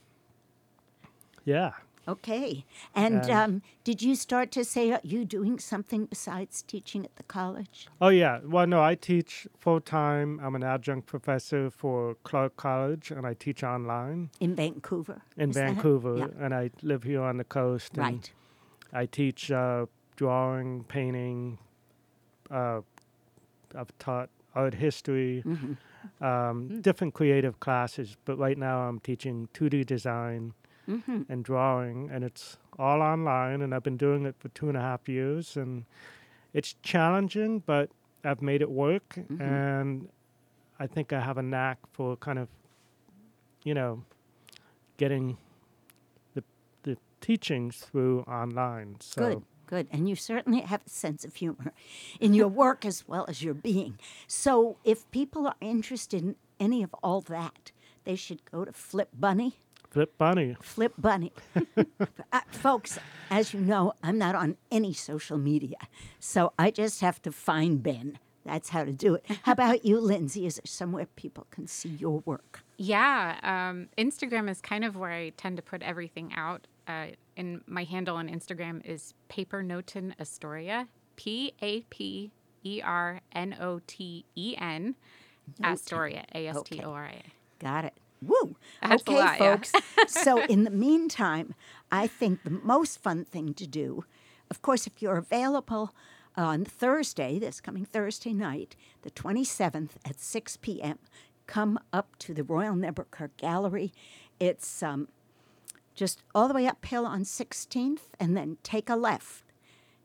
[1.45, 1.73] yeah.
[2.09, 2.65] Okay.
[2.97, 7.23] And um, did you start to say, are you doing something besides teaching at the
[7.23, 7.87] college?
[8.01, 8.41] Oh yeah.
[8.45, 10.41] Well, no, I teach full time.
[10.43, 15.23] I'm an adjunct professor for Clark College, and I teach online In Vancouver?
[15.37, 15.57] in is?
[15.57, 16.17] Vancouver.
[16.19, 16.27] Yeah.
[16.45, 17.93] And I live here on the coast.
[17.97, 18.33] And Right.
[18.93, 21.59] I teach uh, drawing, painting.
[22.51, 22.81] Uh,
[23.77, 26.25] I've taught art history, Mm-hmm.
[26.25, 28.17] um, different creative classes.
[28.25, 30.55] But right now, I'm teaching 2D design
[30.89, 31.23] Mm-hmm.
[31.29, 33.63] and drawing, and it's all online.
[33.63, 35.85] And I've been doing it for two and a half years, and
[36.53, 37.91] it's challenging, but
[38.25, 40.09] I've made it work, and
[40.81, 42.49] I think I have a knack for kind of,
[43.65, 44.03] you know,
[44.97, 45.39] getting
[46.35, 46.43] the
[46.83, 48.97] the teachings through online.
[49.01, 49.89] So Good, good.
[49.91, 51.73] And you certainly have a sense of humor
[52.21, 53.99] in your work as well as your being.
[54.27, 57.73] So if people are interested in any of all that,
[58.05, 59.55] they should go to Flip Bunny.
[59.89, 60.57] Flip Bunny.
[60.61, 61.33] Flip Bunny.
[62.33, 62.99] uh, folks,
[63.31, 65.79] as you know, I'm not on any social media.
[66.19, 68.19] So I just have to find Ben.
[68.45, 69.25] That's how to do it.
[69.45, 70.47] How about you, Lindsay?
[70.47, 72.63] Is there somewhere people can see your work?
[72.77, 76.67] Yeah, um, Instagram is kind of where I tend to put everything out.
[76.87, 82.31] Uh, and my handle on Instagram is Paper Noten Astoria, P A P
[82.65, 84.95] E R N O T E N,
[85.63, 87.23] Astoria, A S T O R I A.
[87.59, 87.95] Got it.
[88.21, 88.57] Woo.
[88.81, 89.57] That's a okay, lot, yeah.
[89.57, 89.73] folks.
[90.09, 91.55] so, in the meantime,
[91.91, 94.05] I think the most fun thing to do,
[94.51, 95.95] of course, if you're available
[96.37, 100.99] on Thursday, this coming Thursday night, the 27th at 6 p.m.,
[101.47, 103.93] come up to the Royal Nebeker Gallery.
[104.39, 105.09] It's um,
[105.95, 109.45] just all the way uphill on 16th, and then take a left.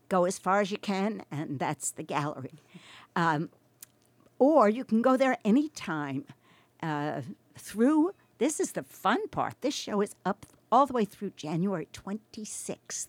[0.09, 2.61] Go as far as you can, and that's the gallery.
[3.15, 3.49] Um,
[4.39, 6.25] or you can go there anytime
[6.81, 7.21] uh,
[7.57, 8.11] through.
[8.37, 9.55] This is the fun part.
[9.61, 13.07] This show is up all the way through January 26th.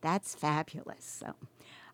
[0.00, 1.04] That's fabulous.
[1.04, 1.34] So,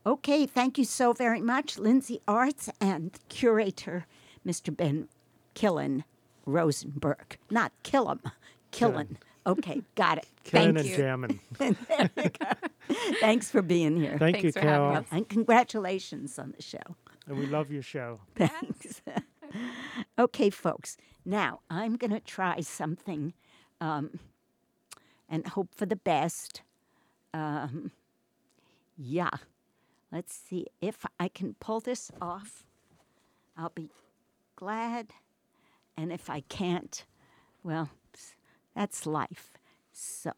[0.07, 4.07] okay, thank you so very much, Lindsay Arts and curator
[4.47, 4.75] Mr.
[4.75, 5.09] Ben
[5.55, 6.05] Killen
[6.47, 7.37] Rosenberg.
[7.51, 8.21] Not Killam,
[8.73, 9.17] Killen.
[9.49, 10.27] Okay, got it.
[10.45, 10.97] Killing Thank and you.
[10.97, 11.41] jamming.
[13.21, 14.17] Thanks for being here.
[14.19, 14.97] Thank Thanks you, for having Carol.
[14.99, 15.07] us.
[15.11, 16.97] And congratulations on the show.
[17.27, 18.21] And we love your show.
[18.37, 19.01] Thanks.
[20.19, 20.99] okay, folks.
[21.25, 23.33] Now I'm going to try something
[23.81, 24.19] um,
[25.31, 26.63] and hope for the best.
[27.33, 27.93] Um,
[28.99, 29.31] yeah.
[30.13, 32.65] Let's see if I can pull this off.
[33.57, 33.91] I'll be
[34.57, 35.09] glad.
[35.97, 37.05] And if I can't,
[37.63, 38.08] well, s-
[38.79, 39.59] that's life.
[39.93, 40.31] So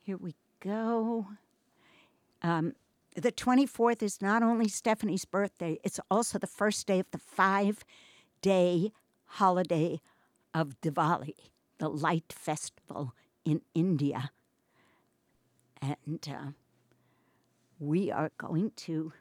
[0.00, 1.26] here we go.
[2.40, 2.72] Um,
[3.14, 7.84] the 24th is not only Stephanie's birthday, it's also the first day of the five
[8.40, 8.90] day
[9.26, 10.00] holiday
[10.54, 11.34] of Diwali,
[11.76, 13.12] the light festival
[13.44, 14.30] in India.
[15.82, 16.52] And uh,
[17.78, 19.12] we are going to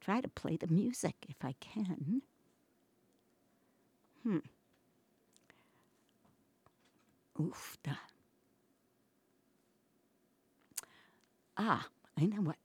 [0.00, 2.22] try to play the music if I can.
[4.22, 4.38] Hmm.
[7.38, 7.78] Oof.
[7.82, 7.92] da.
[11.56, 12.56] Ah, I know what.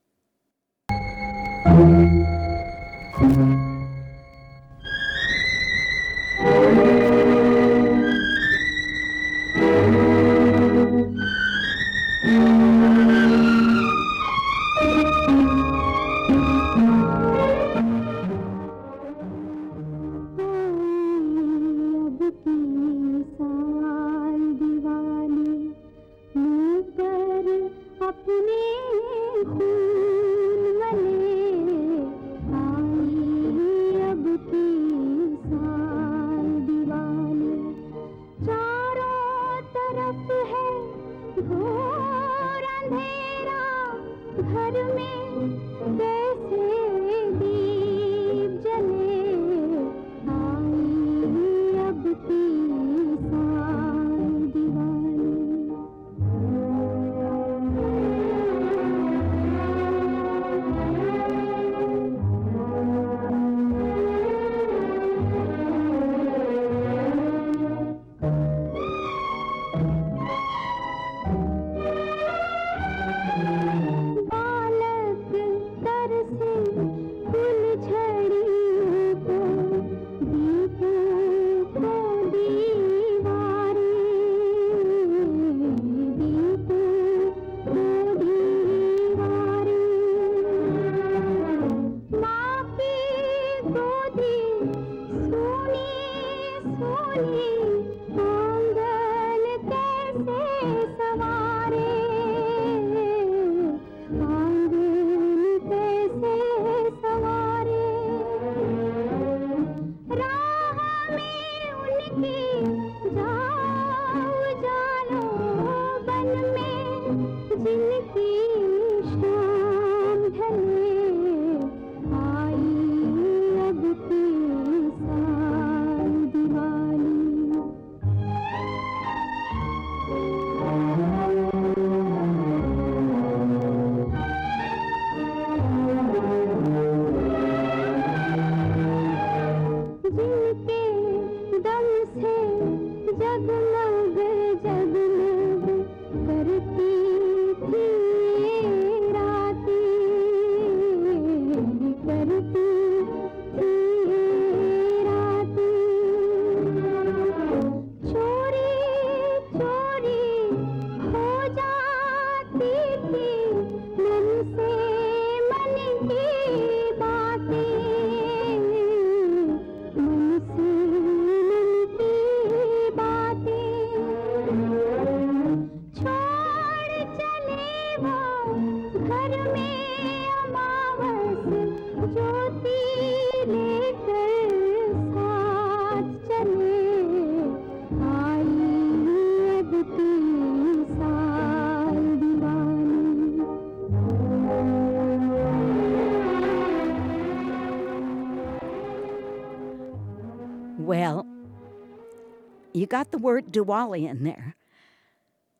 [202.86, 204.54] You got the word Diwali in there.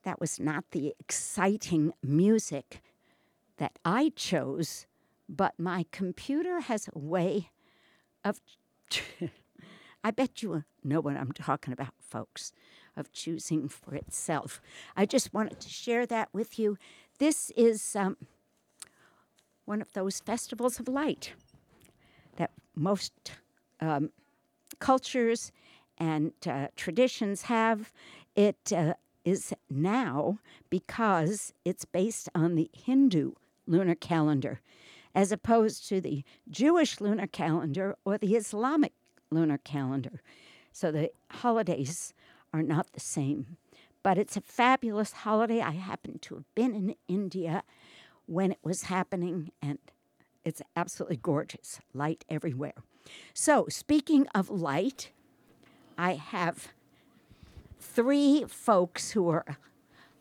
[0.05, 2.81] That was not the exciting music
[3.57, 4.87] that I chose,
[5.29, 7.51] but my computer has a way
[8.25, 8.41] of.
[10.05, 12.53] I bet you know what I'm talking about, folks,
[12.97, 14.61] of choosing for itself.
[14.97, 16.79] I just wanted to share that with you.
[17.19, 18.19] This is um,
[19.65, 21.33] one of those festivals of light
[22.37, 23.13] that most
[23.81, 24.11] um,
[24.79, 25.51] cultures
[25.99, 27.93] and uh, traditions have.
[28.35, 30.39] It uh, is now
[30.71, 33.33] because it's based on the Hindu
[33.67, 34.61] lunar calendar,
[35.15, 38.93] as opposed to the Jewish lunar calendar or the Islamic
[39.31, 40.23] lunar calendar.
[40.73, 42.13] So the holidays
[42.53, 43.57] are not the same.
[44.03, 45.61] But it's a fabulous holiday.
[45.61, 47.65] I happen to have been in India
[48.27, 49.79] when it was happening, and
[50.45, 51.81] it's absolutely gorgeous.
[51.93, 52.75] Light everywhere.
[53.35, 55.11] So, speaking of light,
[55.99, 56.69] I have
[57.81, 59.59] three folks who are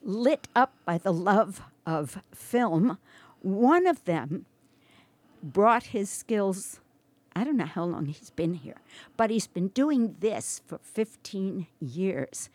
[0.02, 2.98] lit up by the love of film.
[3.42, 4.46] One of them
[5.44, 6.80] brought his skills.
[7.36, 8.78] I don't know how long he's been here,
[9.18, 12.50] but he's been doing this for 15 years.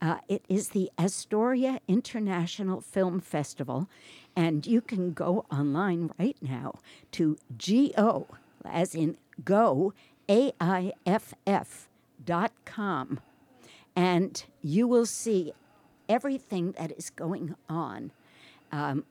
[0.00, 3.88] Uh, it is the Astoria International Film Festival,
[4.34, 6.78] and you can go online right now
[7.12, 8.26] to GO,
[8.64, 9.92] as in go,
[10.28, 11.89] A I F F
[12.64, 13.20] com,
[13.96, 15.52] and you will see
[16.08, 18.12] everything that is going on
[18.72, 19.04] um,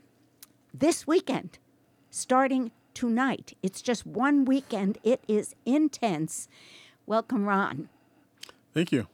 [0.73, 1.57] this weekend,
[2.09, 3.55] starting tonight.
[3.63, 4.97] It's just one weekend.
[5.03, 6.47] It is intense.
[7.05, 7.89] Welcome, Ron.
[8.73, 9.07] Thank you.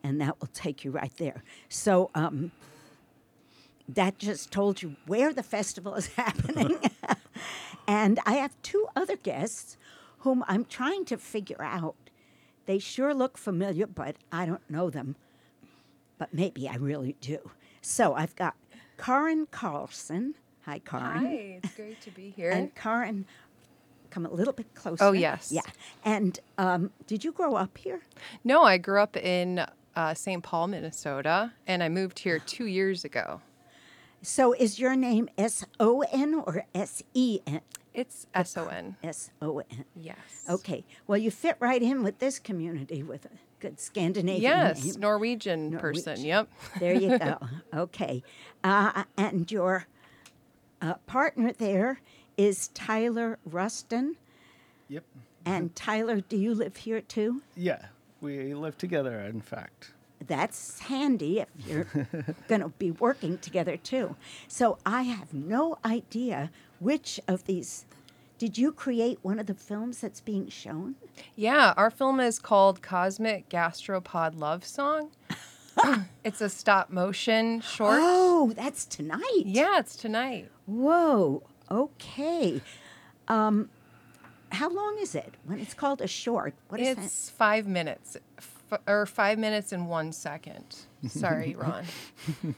[0.04, 1.42] and that will take you right there.
[1.68, 2.52] So um,
[3.90, 6.78] that just told you where the festival is happening.
[7.88, 9.78] and I have two other guests
[10.20, 11.96] whom I'm trying to figure out.
[12.68, 15.16] They sure look familiar, but I don't know them.
[16.20, 17.50] But maybe I really do.
[17.82, 18.54] So I've got
[19.02, 20.36] Karin Carlson.
[20.66, 21.26] Hi, Karin.
[21.26, 22.52] Hi, it's great to be here.
[22.52, 23.26] And Karin,
[24.12, 25.04] come a little bit closer.
[25.04, 25.52] Oh, yes.
[25.52, 25.62] Yeah.
[26.06, 28.02] And um, did you grow up here?
[28.44, 30.44] no, I grew up in uh, St.
[30.44, 33.42] Paul, Minnesota, and I moved here two years ago.
[34.22, 37.62] So is your name S O N or S E N?
[37.96, 38.96] It's S O N.
[39.04, 39.86] S O N.
[39.96, 40.46] Yes.
[40.48, 40.86] Okay.
[41.08, 43.30] Well, you fit right in with this community with a
[43.62, 45.00] good Scandinavian Yes, name.
[45.00, 46.19] Norwegian, person.
[46.19, 46.50] Yep.
[46.80, 47.38] There you go.
[47.74, 48.24] okay.
[48.63, 49.86] Uh, and your
[50.82, 52.02] uh, partner there
[52.38, 54.17] is Tyler Rustin.
[54.89, 55.04] Yep.
[55.45, 57.41] And Tyler, do you live here too?
[57.56, 57.86] Yeah,
[58.19, 59.91] we live together, in fact.
[60.28, 61.88] That's handy if you're
[62.47, 64.16] going to be working together too.
[64.47, 67.86] So I have no idea which of these.
[68.42, 70.96] Did you create one of the films that's being shown?
[71.36, 75.12] Yeah, our film is called Cosmic Gastropod Love Song.
[76.24, 78.00] it's a stop motion short.
[78.02, 79.44] Oh, that's tonight.
[79.46, 80.50] Yeah, it's tonight.
[80.66, 81.44] Whoa.
[81.70, 82.64] Okay.
[83.28, 83.70] Um,
[84.52, 86.56] how long is it when it's called a short?
[86.70, 86.98] What is it?
[86.98, 90.78] It's five minutes, f- or five minutes and one second.
[91.08, 91.84] Sorry, Ron.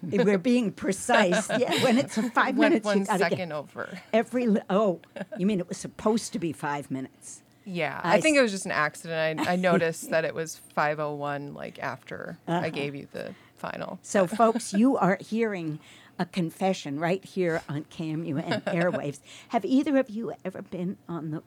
[0.02, 1.50] We're being precise.
[1.50, 3.98] Yeah, when it's a five One- minutes, one you gotta second get over.
[4.12, 4.48] every.
[4.48, 5.00] li- Oh,
[5.38, 7.42] you mean it was supposed to be five minutes?
[7.66, 9.40] Yeah, I I, think s- it was just an accident.
[9.48, 14.00] I, I noticed that it was 501 like after I gave you the final.
[14.02, 15.80] So, folks, you are hearing
[16.20, 19.20] a confession right here on KMUN airwaves.
[19.50, 21.42] Have either of you ever been on the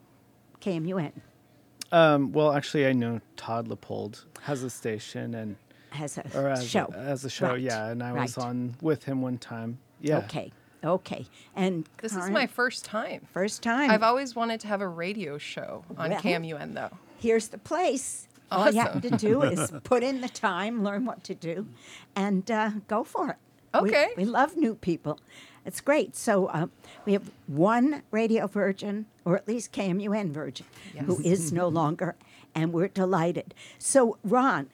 [0.61, 1.11] KMUN?
[1.91, 5.55] Um, well, actually, I know Todd Leopold has a station and
[5.91, 6.89] Has a or as show?
[6.93, 7.87] A, as a show, Right, yeah.
[7.87, 9.77] And I was on with him one time.
[10.01, 10.17] Yeah.
[10.19, 10.51] Okay,
[10.83, 11.25] okay.
[11.55, 13.27] And This is my first time.
[13.33, 13.89] first time.
[13.91, 16.91] I've always wanted to have a radio show on Well- KMUN though.
[17.19, 18.27] here's the place.
[18.51, 21.67] All you have to do is put in the time, learn what to do,
[22.15, 23.35] and uh, go for it.
[23.75, 24.09] Okay.
[24.15, 25.19] We, love new people.
[25.65, 26.15] It's great.
[26.15, 26.67] So uh,
[27.05, 30.65] we have one Radio Virgin, or at least KMUN Virgin,
[31.05, 32.15] who is no longer,
[32.55, 33.53] and we're delighted.
[33.77, 34.69] So, Ron,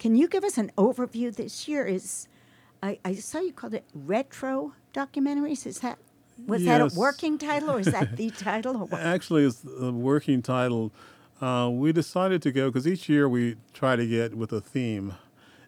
[0.00, 1.32] can you give us an overview?
[1.32, 2.26] This year is,
[2.82, 5.66] I, I saw you called it retro documentaries.
[5.66, 5.98] Is that
[6.46, 8.76] was that a working title, or is that the title?
[8.76, 9.00] Or what?
[9.00, 10.90] Actually, it's the working title.
[11.40, 15.14] Uh, we decided to go because each year we try to get with a theme.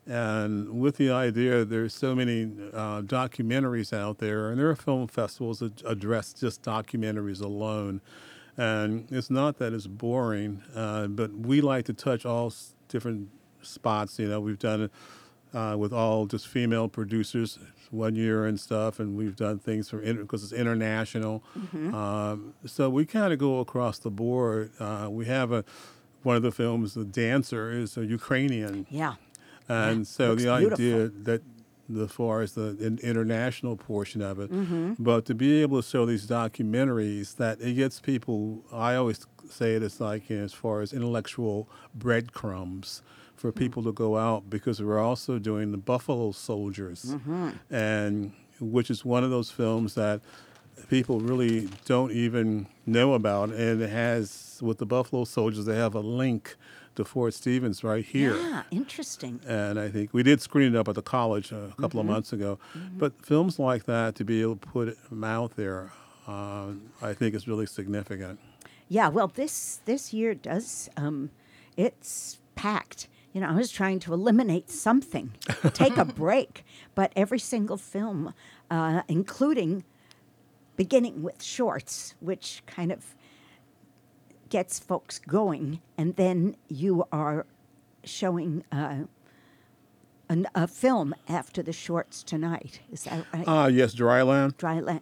[0.06, 5.06] And with the idea, there's so many uh, documentaries out there, and there are film
[5.08, 8.00] festivals that address just documentaries alone.
[8.56, 12.52] And it's not that it's boring, uh, but we like to touch all
[12.88, 13.28] different
[13.62, 14.18] spots.
[14.18, 14.92] You know, we've done it
[15.54, 17.58] uh, with all just female producers
[17.90, 21.42] one year and stuff, and we've done things for because it's international.
[21.74, 24.70] Um, so we kind of go across the board.
[24.80, 25.64] Uh, we have a
[26.22, 29.14] one of the films, The Dancer, is a Ukrainian, Yeah.
[29.68, 31.22] and so looks the idea beautiful.
[31.24, 31.42] that
[31.88, 34.94] the far as the international portion of it, Mm-hmm.
[35.00, 38.62] but to be able to show these documentaries, that it gets people.
[38.72, 43.02] I always say it as like as far as intellectual breadcrumbs
[43.42, 43.56] for Mm.
[43.56, 47.48] people to go out because we're also doing the Buffalo Soldiers, Mm-hmm.
[47.74, 50.20] and which is one of those films that
[50.88, 55.94] people really don't even know about, and it has with the Buffalo Soldiers they have
[55.96, 56.56] a link
[56.94, 58.36] to Fort Stevens right here.
[58.36, 59.40] Yeah, interesting.
[59.46, 62.32] And I think we did screen it up at the college a couple of months
[62.32, 62.58] ago.
[62.96, 65.90] But films like that, to be able to put them out there,
[66.28, 66.66] uh,
[67.00, 68.38] I think is really significant.
[68.88, 70.90] Yeah, well, this this year does.
[70.96, 71.30] Um,
[71.76, 73.08] it's packed.
[73.32, 75.32] You know, I was trying to eliminate something,
[75.72, 76.64] take a break,
[76.94, 78.34] but every single film,
[78.70, 79.84] uh, including
[80.76, 83.14] beginning with shorts, which kind of
[84.48, 87.46] gets folks going, and then you are
[88.04, 89.04] showing uh,
[90.28, 92.80] an, a film after the shorts tonight.
[92.92, 93.44] Is that right?
[93.46, 94.56] Ah, yes, Dryland.
[94.56, 95.00] Dryland.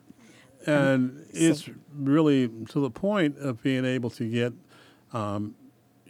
[0.67, 4.53] and it's really to the point of being able to get
[5.13, 5.55] um,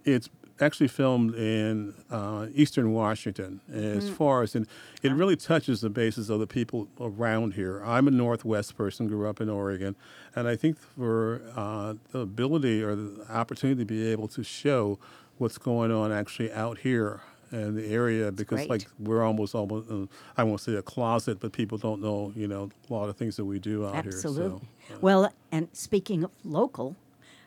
[0.05, 0.29] it's
[0.61, 3.61] actually filmed in uh, eastern washington.
[3.73, 4.67] As far as and
[5.03, 7.83] it really touches the bases of the people around here.
[7.85, 9.97] I'm a northwest person grew up in oregon
[10.35, 14.99] and i think for uh, the ability or the opportunity to be able to show
[15.39, 17.21] what's going on actually out here
[17.53, 20.07] in the area because like we're almost almost uh,
[20.37, 23.37] i won't say a closet but people don't know you know a lot of things
[23.37, 24.51] that we do out Absolutely.
[24.51, 24.67] here so
[25.01, 26.97] Well, and speaking of local,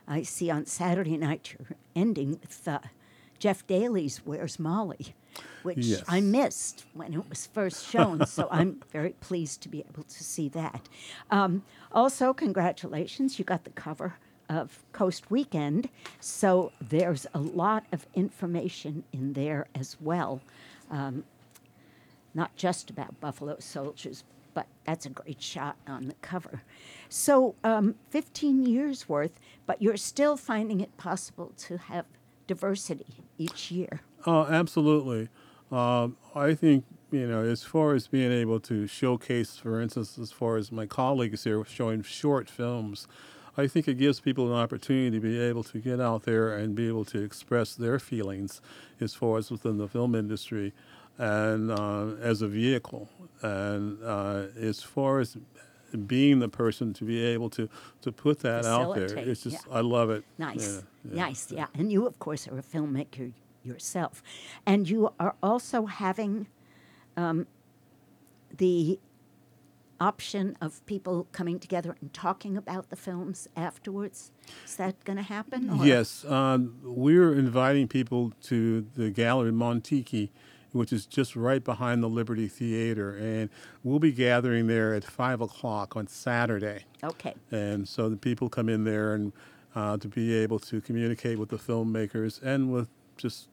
[0.07, 2.80] I see on Saturday night you're ending with uh,
[3.44, 5.14] Jeff Daly's Where's Molly,
[5.64, 6.04] which Yes.
[6.08, 8.26] I missed when it was first shown.
[8.26, 10.88] so I'm very pleased to be able to see that.
[11.30, 14.14] Um, also, congratulations, you got the cover
[14.48, 15.89] of Coast Weekend.
[16.22, 20.39] So there's a lot of information in there as well.
[20.89, 21.26] Um,
[22.34, 24.24] not just about Buffalo Soldiers,
[24.54, 26.62] but that's a great shot on the cover.
[27.10, 32.06] So, um, 15 years worth, but you're still finding it possible to have
[32.54, 34.01] diversity each year.
[34.26, 35.30] Oh, absolutely.
[35.72, 40.32] Um, I think you know, as far as being able to showcase, for instance, as
[40.32, 43.08] far as my colleagues here showing short films,
[43.56, 46.74] I think it gives people an opportunity to be able to get out there and
[46.74, 48.62] be able to express their feelings
[48.99, 50.74] as far as within the film industry
[51.20, 53.10] and uh, as a vehicle.
[53.43, 55.38] And uh, as far as
[55.98, 57.70] being the person to be able to,
[58.02, 59.74] to put that out there, it's just, yeah.
[59.78, 60.24] I love it.
[60.38, 61.24] Nice, Yeah, yeah.
[61.26, 61.66] nice, yeah.
[61.74, 63.32] And you, of course, are a filmmaker
[63.64, 64.22] yourself.
[64.66, 66.48] And you are also having
[67.18, 67.48] um,
[68.58, 69.00] the
[70.00, 74.32] option of people coming together and talking about the films afterwards.
[74.66, 75.70] Is that going to happen?
[75.70, 80.30] or- Yes, um, we're inviting people to the Gallery Montiki,
[80.74, 83.50] which is just right behind the Liberty Theater, and
[83.84, 86.84] we'll be gathering there at five o'clock on Saturday.
[87.04, 87.36] Okay.
[87.52, 89.32] And so the people come in there and
[89.76, 93.48] uh, to be able to communicate with the filmmakers and with just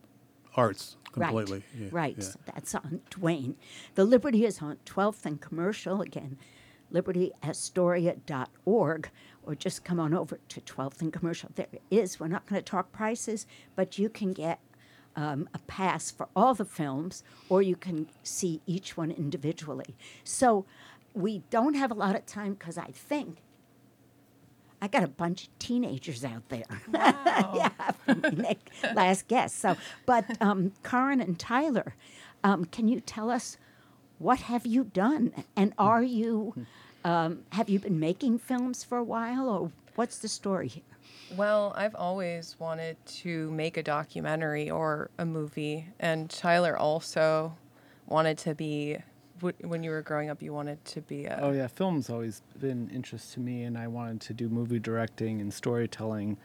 [0.57, 1.59] arts completely.
[1.59, 2.15] Right, Yeah, right.
[2.19, 2.25] yeah.
[2.25, 3.55] So that's on Duane.
[3.95, 6.37] The Liberty is on 12th and Commercial again,
[6.93, 9.11] libertyastoria.org,
[9.43, 11.51] or just come on over to 12th and Commercial.
[11.55, 13.47] There is, we're not going to talk prices,
[13.77, 14.61] but you can get
[15.17, 19.95] um, a pass for all the films, or you can see each one individually.
[20.25, 20.65] So
[21.15, 23.39] we don't have a lot of time because I think
[24.83, 26.65] I got a bunch of teenagers out there.
[26.95, 27.69] yeah,
[28.05, 28.45] from
[28.95, 29.55] last guess.
[29.55, 31.95] So, but um, Karin and Tyler,
[32.43, 33.59] um, can you tell us
[34.19, 36.67] what have you done, and are you
[37.05, 40.83] um, have you been making films for a while, or what's the story?
[41.37, 47.57] Well, I've always wanted to make a documentary or a movie, and Tyler also
[48.07, 48.99] wanted to be.
[49.41, 51.39] When you were growing up, you wanted to be a.
[51.41, 55.41] Oh yeah, film's always been interest to me, and I wanted to do movie directing
[55.41, 56.37] and storytelling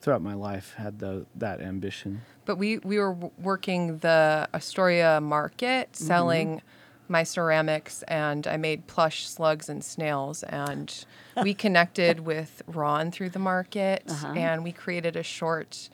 [0.00, 0.74] throughout my life.
[0.76, 2.20] Had the that ambition.
[2.44, 6.04] But we we were working the Astoria market, mm-hmm.
[6.04, 6.62] selling
[7.08, 11.04] my ceramics, and I made plush slugs and snails, and
[11.42, 14.34] we connected with Ron through the market, uh-huh.
[14.36, 15.88] and we created a short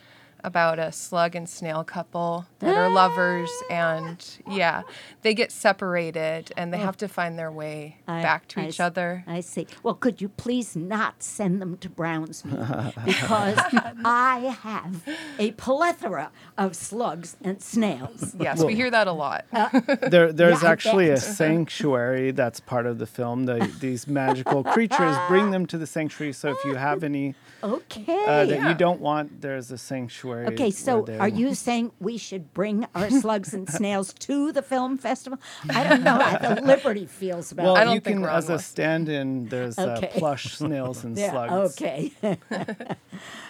[0.45, 4.83] about a slug and snail couple that are lovers, and yeah,
[5.23, 8.81] they get separated and they have to find their way I- back to I each
[8.81, 9.25] s- other.
[9.27, 9.67] I see.
[9.83, 13.59] Well, could you please not send them to Brownsmead because
[14.05, 15.03] I have
[15.39, 18.35] a plethora of slugs and snails.
[18.41, 19.45] Yes, we hear that a lot.
[20.11, 23.45] There, there's Yeah, actually a sanctuary that's part of the film.
[23.45, 26.33] The, these magical creatures bring them to the sanctuary.
[26.33, 28.25] So if you have any Okay.
[28.27, 30.30] uh, that you don't want, there's a sanctuary.
[30.49, 34.53] Okay, where so they are you saying we should bring our slugs and snails to
[34.53, 35.39] the film festival?
[35.69, 37.85] I don't know how the Liberty feels about Well, I it.
[37.85, 40.09] don't you think can, we're as a stand-in, there's Okay.
[40.09, 41.81] uh, plush snails and Yeah, slugs.
[41.81, 42.13] okay.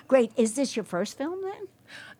[0.08, 0.32] Great.
[0.36, 1.68] Is this your first film then?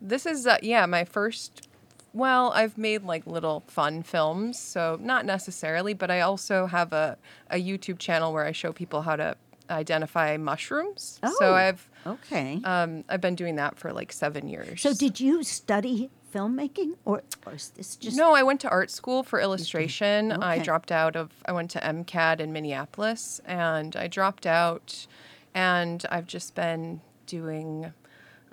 [0.01, 1.69] This is uh, yeah, my first
[2.13, 7.17] well, I've made like little fun films, so not necessarily, but I also have a,
[7.51, 9.37] a YouTube channel where I show people how to
[9.71, 11.21] identify mushrooms.
[11.23, 11.35] Oh.
[11.39, 12.61] So I've Okay.
[12.65, 14.81] um, I've been doing that for like seven years.
[14.81, 18.91] so did you study filmmaking or, or is this just No, I went to art
[18.91, 20.33] school for illustration.
[20.33, 25.07] I dropped out of, I went to MCAD in Minneapolis and I dropped out
[25.55, 27.93] and I've just been doing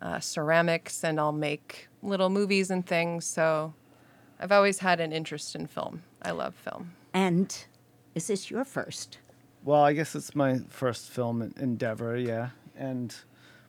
[0.02, 3.26] uh, ceramics and I'll make little movies and things.
[3.26, 3.74] So
[4.40, 6.04] I've always had an interest in film.
[6.22, 6.94] I love film.
[7.14, 7.56] And
[8.16, 9.20] is this your first?
[9.64, 13.14] Well, I guess it's my first film endeavor, yeah, and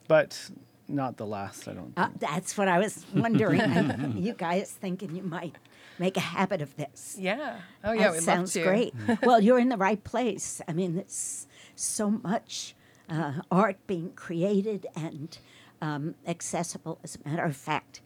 [0.08, 0.50] but
[0.88, 1.68] not the last.
[1.68, 1.92] I don't.
[1.96, 2.20] Uh, think.
[2.20, 3.60] that's what I was wondering.
[3.60, 5.54] I, you guys thinking you might
[5.98, 7.16] make a habit of this.
[7.18, 7.58] Yeah.
[7.84, 8.10] Oh, yeah.
[8.12, 8.68] that sounds love to.
[8.70, 8.94] great.
[9.22, 10.60] well, you're in the right place.
[10.66, 11.46] I mean, it's
[11.76, 12.74] so much
[13.08, 15.38] uh, art being created and
[15.82, 16.98] um, accessible.
[17.04, 18.00] As a matter of fact,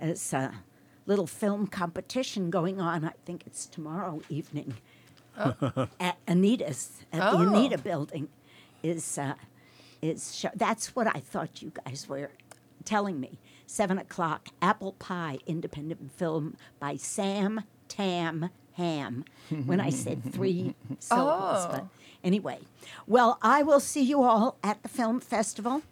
[0.00, 0.52] there's a
[1.06, 3.04] little film competition going on.
[3.04, 4.74] I think it's tomorrow evening
[6.00, 7.48] at Anita's at the Oh.
[7.54, 8.28] Anita Building.
[8.82, 9.34] Is uh,
[10.02, 12.30] is show- that's what I thought you guys were
[12.84, 13.38] telling me.
[13.66, 19.24] Seven o'clock, Apple Pie independent film by Sam Tam Ham.
[19.66, 21.88] When I said three syllables, but Oh.
[22.24, 22.60] anyway.
[23.06, 25.82] Well, I will see you all at the film festival,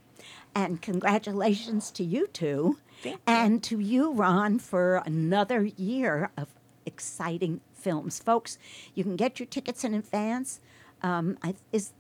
[0.55, 2.79] and congratulations to you two,
[3.27, 6.49] and to you, Ron, for another year of
[6.87, 8.57] exciting films, folks.
[8.95, 10.61] You can get your tickets in advance.
[11.03, 11.93] Um, I, is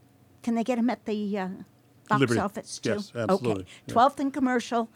[0.43, 1.49] can they get them at the uh,
[2.07, 2.41] box Liberty.
[2.41, 2.91] office too?
[2.91, 3.63] Yes, absolutely.
[3.63, 3.95] Okay, Yeah.
[3.95, 4.89] 12th and commercial.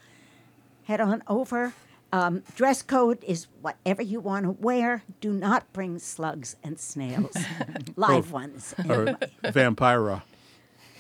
[0.85, 1.73] Head on over.
[2.13, 5.05] Um, dress code is whatever you want to wear.
[5.21, 7.37] Do not bring slugs and snails,
[7.97, 8.75] live ones.
[8.89, 9.17] Or.
[9.45, 10.23] Vampira.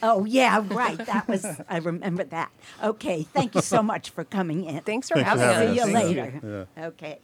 [0.02, 0.96] Oh yeah, right.
[0.96, 2.50] That was I remember that.
[2.82, 4.80] Okay, thank you so much for coming in.
[4.80, 5.68] Thanks for Thanks having us.
[5.70, 5.90] See you us.
[5.90, 6.68] Thank later.
[6.78, 7.18] Okay,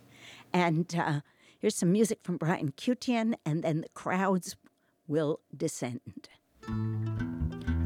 [0.53, 1.21] and uh,
[1.59, 4.57] here's some music from Brian Cutian, and then the crowds
[5.07, 6.29] will descend.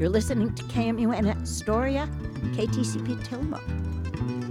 [0.01, 2.09] You're listening to KMUN at Astoria,
[2.55, 3.61] KTCB Tillamook,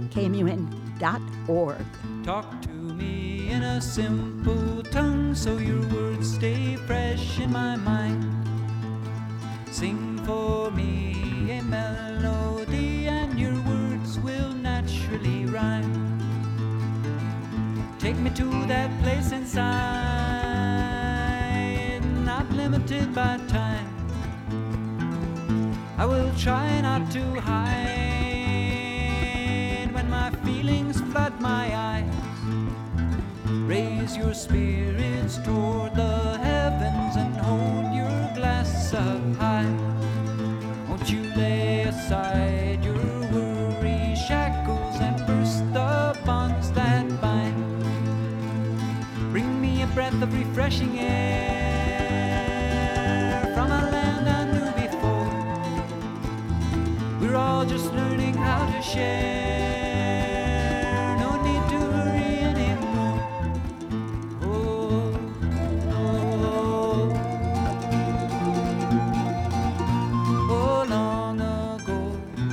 [0.09, 1.85] KMUN.org.
[2.23, 8.23] Talk to me in a simple tongue so your words stay fresh in my mind.
[9.69, 15.91] Sing for me a melody and your words will naturally rhyme.
[17.99, 19.59] Take me to that place inside,
[22.23, 23.90] not limited by time.
[26.01, 27.93] I will try not to hide
[29.93, 32.11] when my feelings flood my eyes.
[33.45, 39.69] Raise your spirits toward the heavens and hold your glass up high.
[40.89, 42.97] Won't you lay aside your
[43.31, 47.83] worry shackles and burst the bonds that bind?
[49.31, 51.60] Bring me a breath of refreshing air
[58.93, 60.27] share.
[61.19, 63.19] No need to hurry anymore.
[64.41, 64.49] Oh,
[65.95, 66.57] oh, oh,
[70.49, 70.85] oh.
[70.89, 71.99] long ago,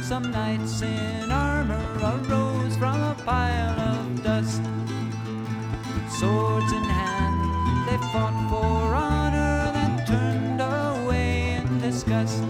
[0.03, 4.63] some knights in armor arose from a pile of dust.
[6.19, 7.41] Swords in hand,
[7.89, 12.45] they fought for honor, then turned away in disgust.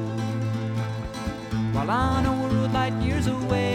[1.72, 3.67] While on a world light years away,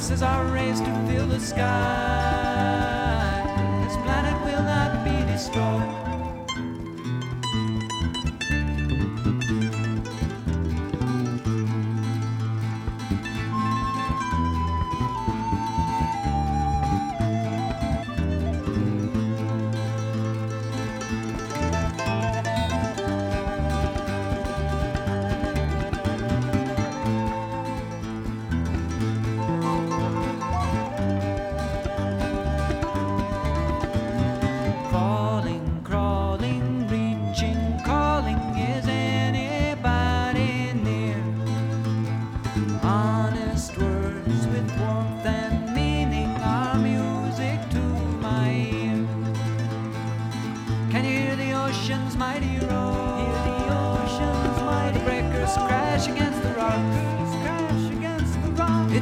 [0.00, 1.74] voices are raised to fill the sky.
[3.84, 5.99] This planet will not be destroyed.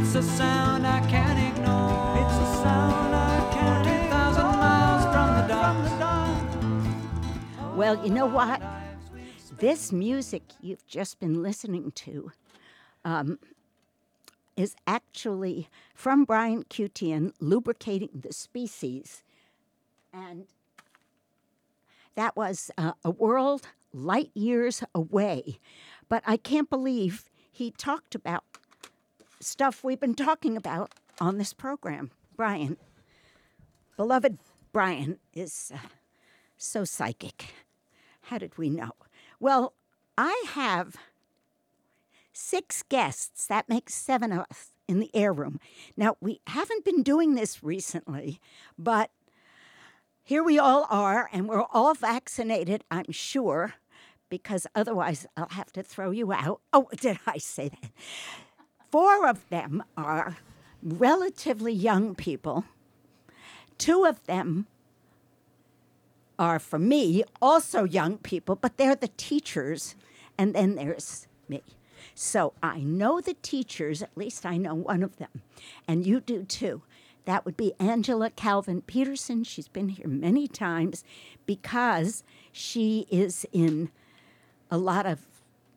[0.09, 2.16] It's a sound I can't ignore.
[2.16, 4.04] It's a sound I can't ignore.
[4.09, 5.28] 2,000 miles from
[7.61, 7.76] the.
[7.76, 8.62] Well, you know what?
[9.59, 12.32] This music you've just been listening to
[13.04, 13.38] um,
[14.56, 19.22] is actually from Brian Cutian, Lubricating the Species.
[20.11, 20.46] And
[22.14, 25.61] that was uh, a world light years away.
[26.09, 28.44] But I can't believe he talked about
[29.41, 32.11] stuff we've been talking about on this program.
[32.36, 32.76] Brian,
[33.97, 34.39] beloved
[34.72, 35.78] Brian, is uh,
[36.57, 37.47] so psychic.
[38.22, 38.93] How did we know?
[39.41, 39.74] Well,
[40.16, 40.97] I have
[42.32, 43.47] six guests.
[43.47, 45.61] That makes seven of us in the air room.
[45.97, 48.41] Now, we haven't been doing this recently,
[48.78, 49.11] but
[50.22, 53.74] here we all are, and we're all vaccinated, I'm sure,
[54.28, 56.61] because otherwise I'll have to throw you out.
[56.72, 57.91] Oh, did I say that?
[58.91, 60.39] Four of them are
[60.82, 62.64] relatively young people.
[63.76, 64.66] Two of them
[66.39, 69.95] are, for me, also young people, but they're the teachers,
[70.39, 71.62] and then there's me.
[72.14, 75.43] So I know the teachers, at least I know one of them,
[75.86, 76.82] and you do too.
[77.24, 79.45] That would be Angela Calvin Peterson.
[79.45, 81.05] She's been here many times
[81.45, 82.22] because
[82.53, 83.91] she is in
[84.70, 85.26] a lot of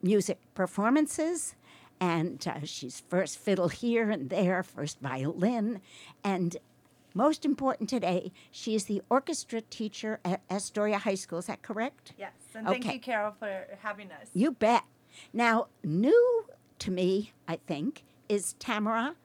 [0.02, 1.56] music performances
[2.02, 5.80] and uh, she's first fiddle here and there, first violin,
[6.24, 6.58] and
[7.14, 11.40] most important today, she is the orchestra teacher at Astoria High School.
[11.40, 12.14] Is that correct?
[12.18, 14.30] Yes, and thank you, Carol, for having us.
[14.34, 14.84] You bet.
[15.34, 16.46] Now, new
[16.80, 19.16] to me, I think, is Tamara.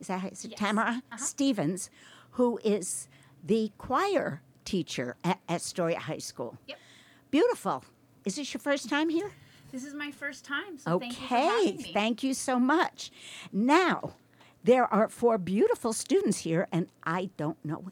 [0.00, 0.56] Is that is it?
[0.56, 1.90] Tamara Stevens,
[2.32, 3.08] who is
[3.44, 6.56] the choir teacher at Astoria High School.
[6.66, 6.78] Yep.
[7.30, 7.84] Beautiful.
[8.24, 9.32] Is this your first time here?
[9.76, 11.90] This is my first time, so thank you for Okay, me.
[11.92, 13.10] thank you so much.
[13.52, 14.14] Now,
[14.64, 17.90] there are four beautiful students here, and I don't know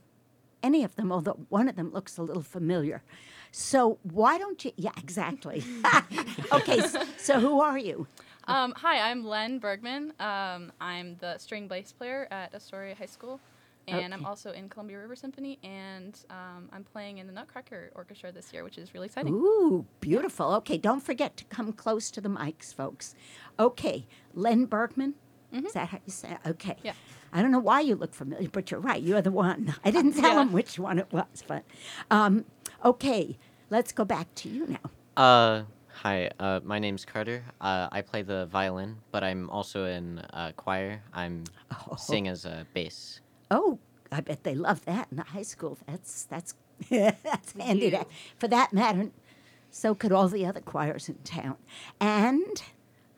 [0.62, 3.02] any of them, although one of them looks a little familiar.
[3.52, 4.72] So why don't you?
[4.76, 5.62] Yeah, exactly.
[6.52, 8.06] okay, so, so who are you?
[8.48, 10.14] Um, hi, I'm Len Bergman.
[10.18, 13.40] Um, I'm the string bass player at Astoria High School,
[13.88, 18.32] and I'm also in Columbia River Symphony, and um, I'm playing in the Nutcracker Orchestra
[18.32, 19.34] this year, which is really exciting.
[19.34, 20.52] Ooh, beautiful.
[20.54, 23.14] Okay, don't forget to come close to the mics, folks.
[23.58, 25.14] Okay, Len Bergman.
[25.52, 26.38] Is that how you say it?
[26.48, 26.72] Okay.
[26.72, 26.86] Mm-hmm.
[26.88, 26.92] Yeah.
[27.32, 29.00] I don't know why you look familiar, but you're right.
[29.00, 29.74] You're the one.
[29.84, 30.42] I didn't tell Yeah.
[30.42, 31.62] him which one it was, but
[32.10, 32.44] um,
[32.84, 33.38] okay.
[33.70, 34.90] Let's go back to you now.
[35.22, 36.30] Uh, hi.
[36.38, 37.42] Uh, my name's Carter.
[37.60, 41.02] Uh, I play the violin, but I'm also in uh, choir.
[41.12, 41.44] I'm
[41.96, 43.20] sing as a bass.
[43.50, 43.78] Oh,
[44.10, 45.78] I bet they love that in the high school.
[45.86, 46.54] That's that's
[46.90, 47.98] that's handy.
[48.38, 49.10] For that matter,
[49.70, 51.56] so could all the other choirs in town.
[52.00, 52.62] And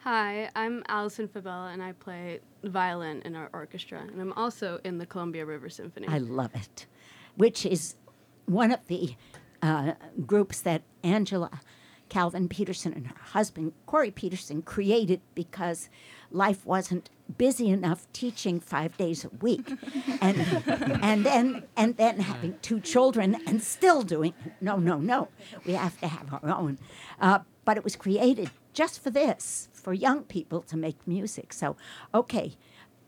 [0.00, 4.98] Hi, I'm Allison Fabella, and I play violin in our orchestra, and I'm also in
[4.98, 6.06] the Columbia River Symphony.
[6.08, 6.86] I love it,
[7.34, 7.96] which is
[8.44, 9.16] one of the
[9.62, 11.60] uh, groups that Angela
[12.08, 15.88] Calvin Peterson and her husband Corey Peterson created because
[16.30, 19.72] life wasn't busy enough teaching five days a week,
[20.20, 20.38] and
[21.02, 25.28] and then and then having two children and still doing no no no
[25.64, 26.78] we have to have our own,
[27.20, 31.52] uh, but it was created just for this for young people to make music.
[31.52, 31.76] So
[32.14, 32.56] okay,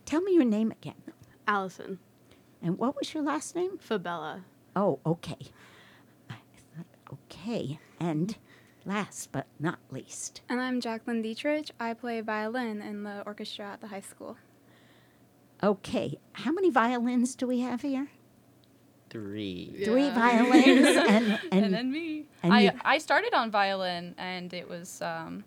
[0.05, 1.03] tell me your name again.
[1.47, 1.99] Allison
[2.63, 3.79] And what was your last name?
[3.79, 4.45] Fabella.
[4.77, 5.39] Oh, okay.
[6.29, 6.37] I
[6.77, 7.79] thought, okay.
[7.99, 8.37] And
[8.93, 11.71] last but not least, And I'm Jacqueline Dietrich.
[11.79, 14.37] I play violin in the orchestra at the high school.
[15.63, 16.19] okay.
[16.33, 18.09] How many violins do we have here?
[19.11, 19.83] Three.
[19.85, 22.27] Three violins and and, and then me.
[22.43, 25.45] and I, you- I started on violin, and it was, um,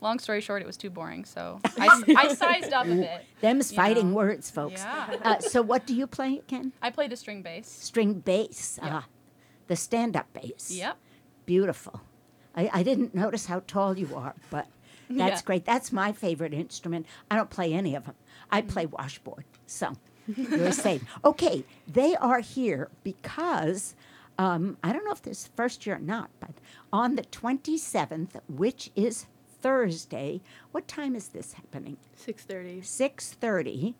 [0.00, 1.24] long story short, it was too boring.
[1.24, 3.24] So I sized up a bit.
[3.40, 4.16] Them's fighting know.
[4.16, 4.80] words, folks.
[4.82, 5.16] Yeah.
[5.22, 6.72] Uh, so what do you play again?
[6.82, 7.68] I play the string bass.
[7.68, 8.78] String bass.
[8.82, 8.92] Yep.
[8.92, 9.02] Uh,
[9.68, 10.70] the stand-up bass.
[10.70, 10.96] Yep.
[11.46, 12.00] Beautiful.
[12.54, 14.66] I, I didn't notice how tall you are, but
[15.08, 15.44] that's Yeah.
[15.44, 15.64] great.
[15.64, 17.06] That's my favorite instrument.
[17.30, 18.14] I don't play any of them.
[18.50, 18.68] I Mm-hmm.
[18.70, 19.94] play washboard, so
[20.26, 21.02] you're safe.
[21.24, 23.94] Okay, they are here because
[24.38, 26.50] um, I don't know if this is first year or not, but
[26.92, 29.26] on the 27th, which is
[29.60, 30.40] Thursday,
[30.72, 31.96] what time is this happening?
[32.16, 32.80] 6:30.
[32.82, 33.94] 6.30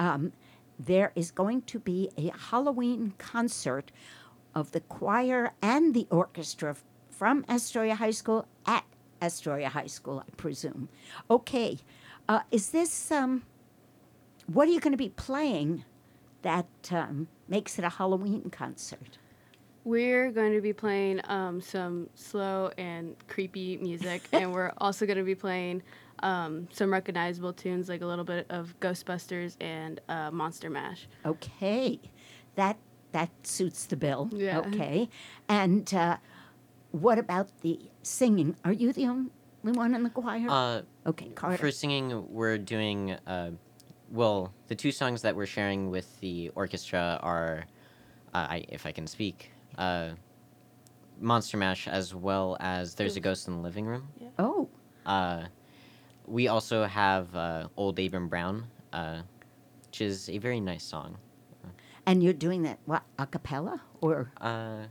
[0.00, 0.32] um,
[0.78, 3.92] there is going to be a halloween concert
[4.54, 6.82] of the choir and the orchestra f-
[7.12, 8.84] from astoria high school at
[9.20, 10.88] astoria high school i presume
[11.30, 11.78] okay
[12.28, 13.42] uh, is this um,
[14.46, 15.84] what are you going to be playing
[16.42, 19.18] that um, makes it a halloween concert
[19.84, 25.18] We're going to be playing um, some slow and creepy music, and we're also going
[25.18, 25.82] to be playing
[26.22, 31.08] um, some recognizable tunes, like a little bit of Ghostbusters and uh, Monster Mash.
[31.26, 31.98] Okay,
[32.54, 32.76] that
[33.10, 34.30] that suits the bill.
[34.32, 34.60] Yeah.
[34.60, 35.08] Okay,
[35.48, 36.18] and uh,
[36.92, 38.56] what about the singing?
[38.64, 39.30] Are you the only
[39.62, 40.46] one in the choir?
[40.48, 41.56] Uh, okay, Carter.
[41.56, 43.12] For singing, we're doing.
[43.26, 43.50] Uh,
[44.10, 47.64] well, the two songs that we're sharing with the orchestra are,
[48.34, 50.10] uh, I, if I can speak, uh,
[51.18, 54.08] Monster Mash, as well as There's a Ghost in the Living Room.
[54.38, 54.68] Oh.
[55.06, 55.44] Uh,
[56.26, 59.22] we also have uh, Old Abram Brown, uh,
[59.86, 61.16] which is a very nice song.
[62.04, 64.86] And you're doing that what a cappella or Uh,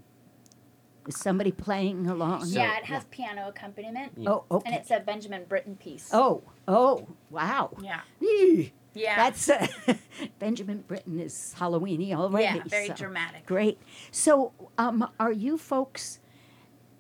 [1.08, 2.44] is somebody playing along?
[2.48, 4.14] yeah, it has piano accompaniment.
[4.26, 4.70] Oh, okay.
[4.70, 6.10] And it's a Benjamin Britten piece.
[6.14, 7.72] Oh, oh, wow.
[7.82, 8.02] Yeah.
[8.22, 8.74] Eee.
[8.94, 9.16] Yeah.
[9.16, 9.68] That's uh,
[10.40, 12.58] Benjamin Britten is Halloweeny already.
[12.58, 13.46] Yeah, very so dramatic.
[13.46, 13.80] Great.
[14.12, 16.20] So, um, are you folks,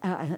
[0.01, 0.37] uh,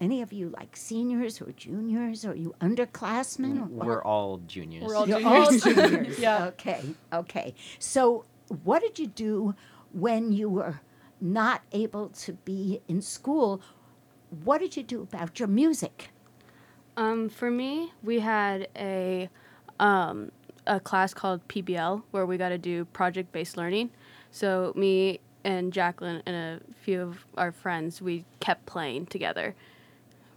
[0.00, 2.24] any of you like seniors or juniors?
[2.24, 3.68] Or are you underclassmen?
[3.68, 4.84] We're all juniors.
[4.84, 5.62] We're all You're all juniors.
[5.64, 6.18] juniors.
[6.20, 6.46] Yeah.
[6.46, 6.82] Okay.
[7.12, 7.54] Okay.
[7.78, 8.24] So,
[8.64, 9.54] what did you do
[9.92, 10.80] when you were
[11.20, 13.60] not able to be in school?
[14.44, 16.10] What did you do about your music?
[16.96, 19.28] Um, for me, we had a
[19.78, 20.30] um,
[20.66, 23.90] a class called PBL where we got to do project based learning.
[24.30, 29.54] So me and Jacqueline and a few of our friends, we kept playing together.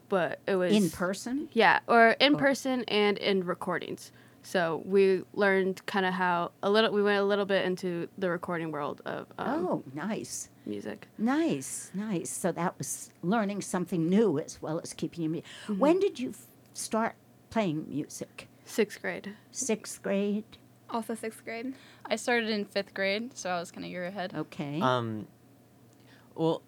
[0.09, 1.49] But it was In person?
[1.53, 4.11] Yeah, or in Or- person and in recordings.
[4.43, 6.91] So we learned kind of how a little.
[6.91, 10.49] We went a little bit into the recording world of um, oh, nice.
[10.65, 11.07] music.
[11.17, 12.29] Nice, nice.
[12.29, 15.49] So that was learning something new as well as keeping your music.
[15.77, 17.15] When did you f- start
[17.49, 18.49] playing music?
[18.65, 19.33] Sixth grade.
[19.51, 20.43] Sixth grade.
[20.89, 21.73] Also sixth grade.
[22.05, 24.33] I started in fifth grade, so I was kind of year ahead.
[24.35, 24.79] Okay.
[24.81, 25.27] Um,
[26.35, 26.61] well,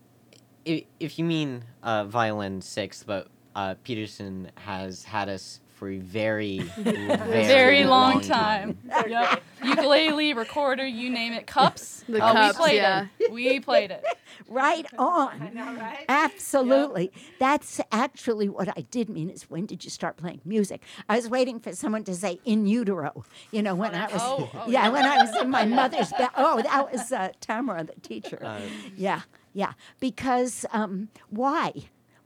[0.63, 5.97] if, if you mean uh, violin sixth, but uh, Peterson has had us for a
[5.97, 8.77] very, very, Very long time.
[9.07, 9.43] yep.
[9.63, 11.45] Ukulele, recorder, you name it.
[11.47, 11.93] Cups.
[12.07, 13.07] The oh, cups, we played yeah.
[13.17, 13.31] it.
[13.31, 14.05] We played it.
[14.47, 15.39] Right on.
[15.55, 16.05] Right.
[16.07, 17.11] Absolutely.
[17.39, 20.83] That's actually what I did mean is when did you start playing music?
[21.09, 23.23] I was waiting for someone to say in utero.
[23.49, 24.89] You know, when I was Oh, oh, yeah, yeah.
[24.89, 28.37] when I was in my mother's be- oh, that was uh, Tamara the teacher.
[28.39, 28.61] Uh,
[28.95, 29.21] yeah.
[29.53, 29.73] Yeah.
[29.99, 31.73] Because um, why?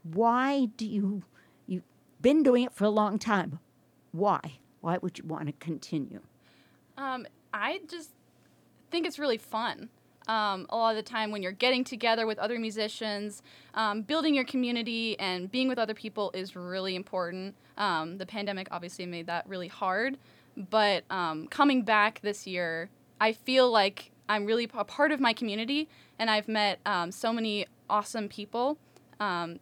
[0.04, 1.24] Why do you you've
[2.22, 3.60] been doing it for a long time.
[4.12, 4.60] Why?
[4.82, 6.22] Why would you want to continue?
[6.98, 8.12] Um, I just
[8.92, 9.90] think it's really fun.
[10.28, 13.42] Um, a lot of the time, when you're getting together with other musicians,
[13.74, 17.56] um, building your community and being with other people is really important.
[17.78, 20.20] Um, the pandemic obviously made that really hard,
[20.70, 22.90] but um, coming back this year,
[23.20, 25.90] I feel like I'm really a part of my community,
[26.20, 28.78] and I've met um, so many awesome people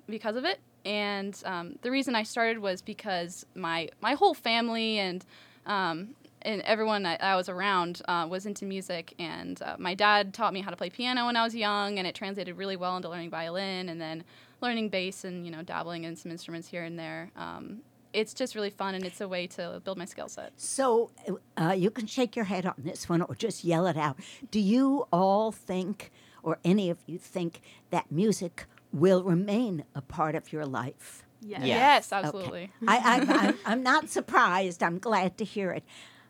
[0.07, 0.59] because of it.
[0.87, 5.23] And um, the reason I started was because my my whole family and
[5.65, 10.33] um, and everyone I, I was around uh, was into music, and uh, my dad
[10.33, 12.95] taught me how to play piano when I was young, and it translated really well
[12.95, 14.23] into learning violin, and then
[14.61, 17.31] learning bass, and you know dabbling in some instruments here and there.
[17.35, 17.81] Um,
[18.13, 20.53] it's just really fun, and it's a way to build my skill set.
[20.55, 21.11] So
[21.57, 24.17] uh, you can shake your head on this one or just yell it out.
[24.51, 26.11] Do you all think,
[26.43, 27.59] or any of you think,
[27.89, 28.65] that music
[28.99, 31.23] will remain a part of your life?
[31.41, 31.61] Yes.
[31.63, 32.71] Yes, absolutely.
[32.83, 32.87] Okay.
[32.87, 34.81] I, I, I'm, I'm not surprised.
[34.81, 35.83] I'm glad to hear it.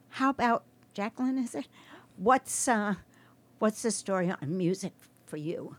[0.10, 0.64] How about
[0.94, 1.38] Jacqueline?
[1.38, 1.68] Is it?
[2.18, 2.96] What's uh,
[3.60, 4.94] what's the story on music
[5.26, 5.78] for you?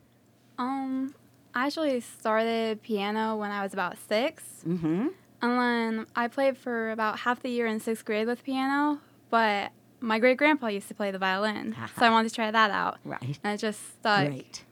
[0.56, 1.14] Um,
[1.54, 4.44] I actually started piano when I was about six.
[4.66, 5.08] Mm-hmm.
[5.40, 9.70] And then I played for about half the year in sixth grade with piano, but
[10.00, 11.76] my great grandpa used to play the violin.
[11.96, 12.98] So I wanted to try that out.
[13.04, 13.38] Right.
[13.44, 14.26] And it just stuck.
[14.26, 14.64] Great.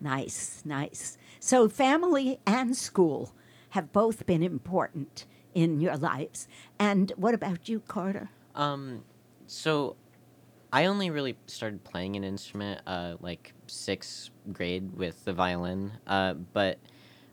[0.00, 1.18] Nice, nice.
[1.44, 3.34] So family and school
[3.70, 6.46] have both been important in your lives.
[6.78, 8.30] And what about you, Carter?
[8.54, 9.02] Um,
[9.48, 9.96] so
[10.72, 15.90] I only really started playing an instrument uh, like sixth grade with the violin.
[16.06, 16.78] Uh, but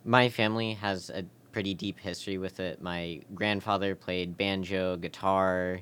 [0.04, 2.82] my family has a pretty deep history with it.
[2.82, 5.82] My grandfather played banjo, guitar,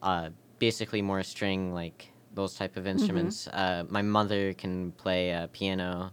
[0.00, 3.46] uh, basically more string, like those type of instruments.
[3.48, 6.12] Uh, my mother can play uh, piano,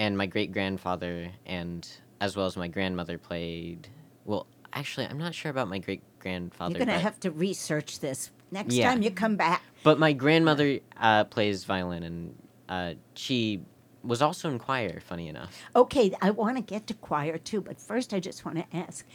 [0.00, 1.86] and my great grandfather and
[2.22, 3.86] as well as my grandmother played.
[4.24, 6.72] Well, actually, I'm not sure about my great grandfather.
[6.78, 8.88] You're going to have to research this next Yeah.
[8.90, 9.62] time you come back.
[9.84, 12.34] But my grandmother uh, plays violin, and
[12.68, 13.60] uh, she
[14.02, 15.00] was also in choir.
[15.00, 15.62] Funny enough.
[15.76, 19.06] Okay, I want to get to choir too, but first I just want to ask.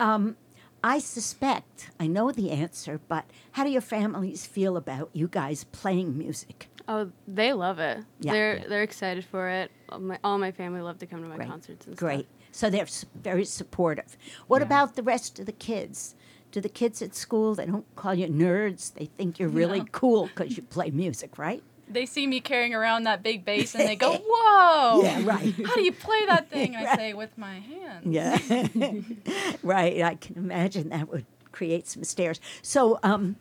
[0.00, 0.36] Um,
[0.82, 5.64] I suspect, I know the answer, but how do your families feel about you guys
[5.64, 6.68] playing music?
[6.86, 7.98] Oh, they love it.
[8.20, 8.32] Yeah.
[8.32, 8.64] They're Yeah.
[8.68, 9.70] they're excited for it.
[9.88, 11.48] All my, all my family love to come to my Great.
[11.48, 12.20] concerts and Great.
[12.26, 12.28] stuff.
[12.52, 12.86] So they're
[13.22, 14.16] very supportive.
[14.46, 14.66] What Yeah.
[14.66, 16.14] about the rest of the kids?
[16.52, 18.92] Do the kids at school, they don't call you nerds?
[18.94, 19.86] They think you're really No.
[19.92, 21.62] cool because you play music, right?
[21.88, 25.02] They see me carrying around that big bass and they go, "Whoa!
[25.02, 25.52] Yeah, right.
[25.66, 28.38] How do you play that thing?" And I say, "With my hands." Yeah.
[29.62, 30.02] right.
[30.02, 32.40] I can imagine that would create some stares.
[32.62, 33.36] So, um,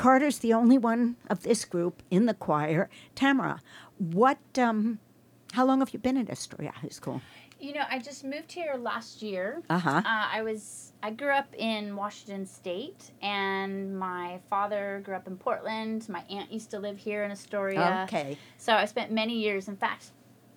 [0.00, 2.88] Carter's the only one of this group in the choir.
[3.14, 3.60] Tamara,
[3.98, 4.98] what, um,
[5.52, 7.20] how long have you been at Astoria High School?
[7.60, 9.62] You know, I just moved here last year.
[9.68, 9.90] Uh-huh.
[9.90, 15.36] Uh, I was I grew up in Washington State, and my father grew up in
[15.36, 16.08] Portland.
[16.08, 18.06] My aunt used to live here in Astoria.
[18.08, 18.38] Okay.
[18.56, 19.68] So I spent many years.
[19.68, 20.12] In fact,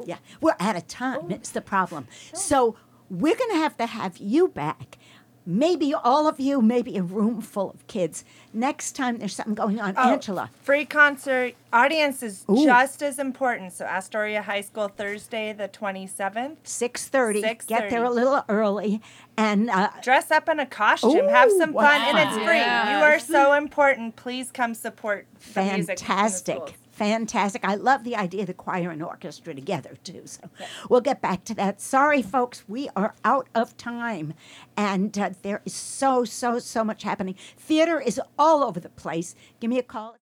[0.06, 1.30] Yeah, we're out of time.
[1.30, 2.08] It's the problem.
[2.34, 2.78] So
[3.10, 4.98] we're going to have to have you back.
[5.46, 8.24] Maybe all of you, maybe a room full of kids.
[8.54, 10.50] Next time there's something going on, Oh, Angela.
[10.62, 12.64] Free concert audience is Ooh.
[12.64, 13.74] just as important.
[13.74, 16.58] So Astoria High School Thursday the 27th.
[16.64, 17.68] 6.30.
[17.68, 19.02] Get there a little early
[19.38, 22.46] and uh, Dress up in a costume, have some fun, and it's wow.
[22.46, 22.58] free.
[22.60, 24.16] You are so important.
[24.16, 26.00] Please come support the music.
[26.00, 26.78] fantastic.
[26.94, 27.66] Fantastic.
[27.66, 30.22] I love the idea of the choir and orchestra together, too.
[30.26, 30.42] So
[30.90, 31.82] we'll get back to that.
[31.82, 34.36] Sorry, folks, we are out of time.
[34.78, 37.36] And uh, there is so, so, so much happening.
[37.58, 39.34] Theater is all over the place.
[39.60, 40.12] Give me a call.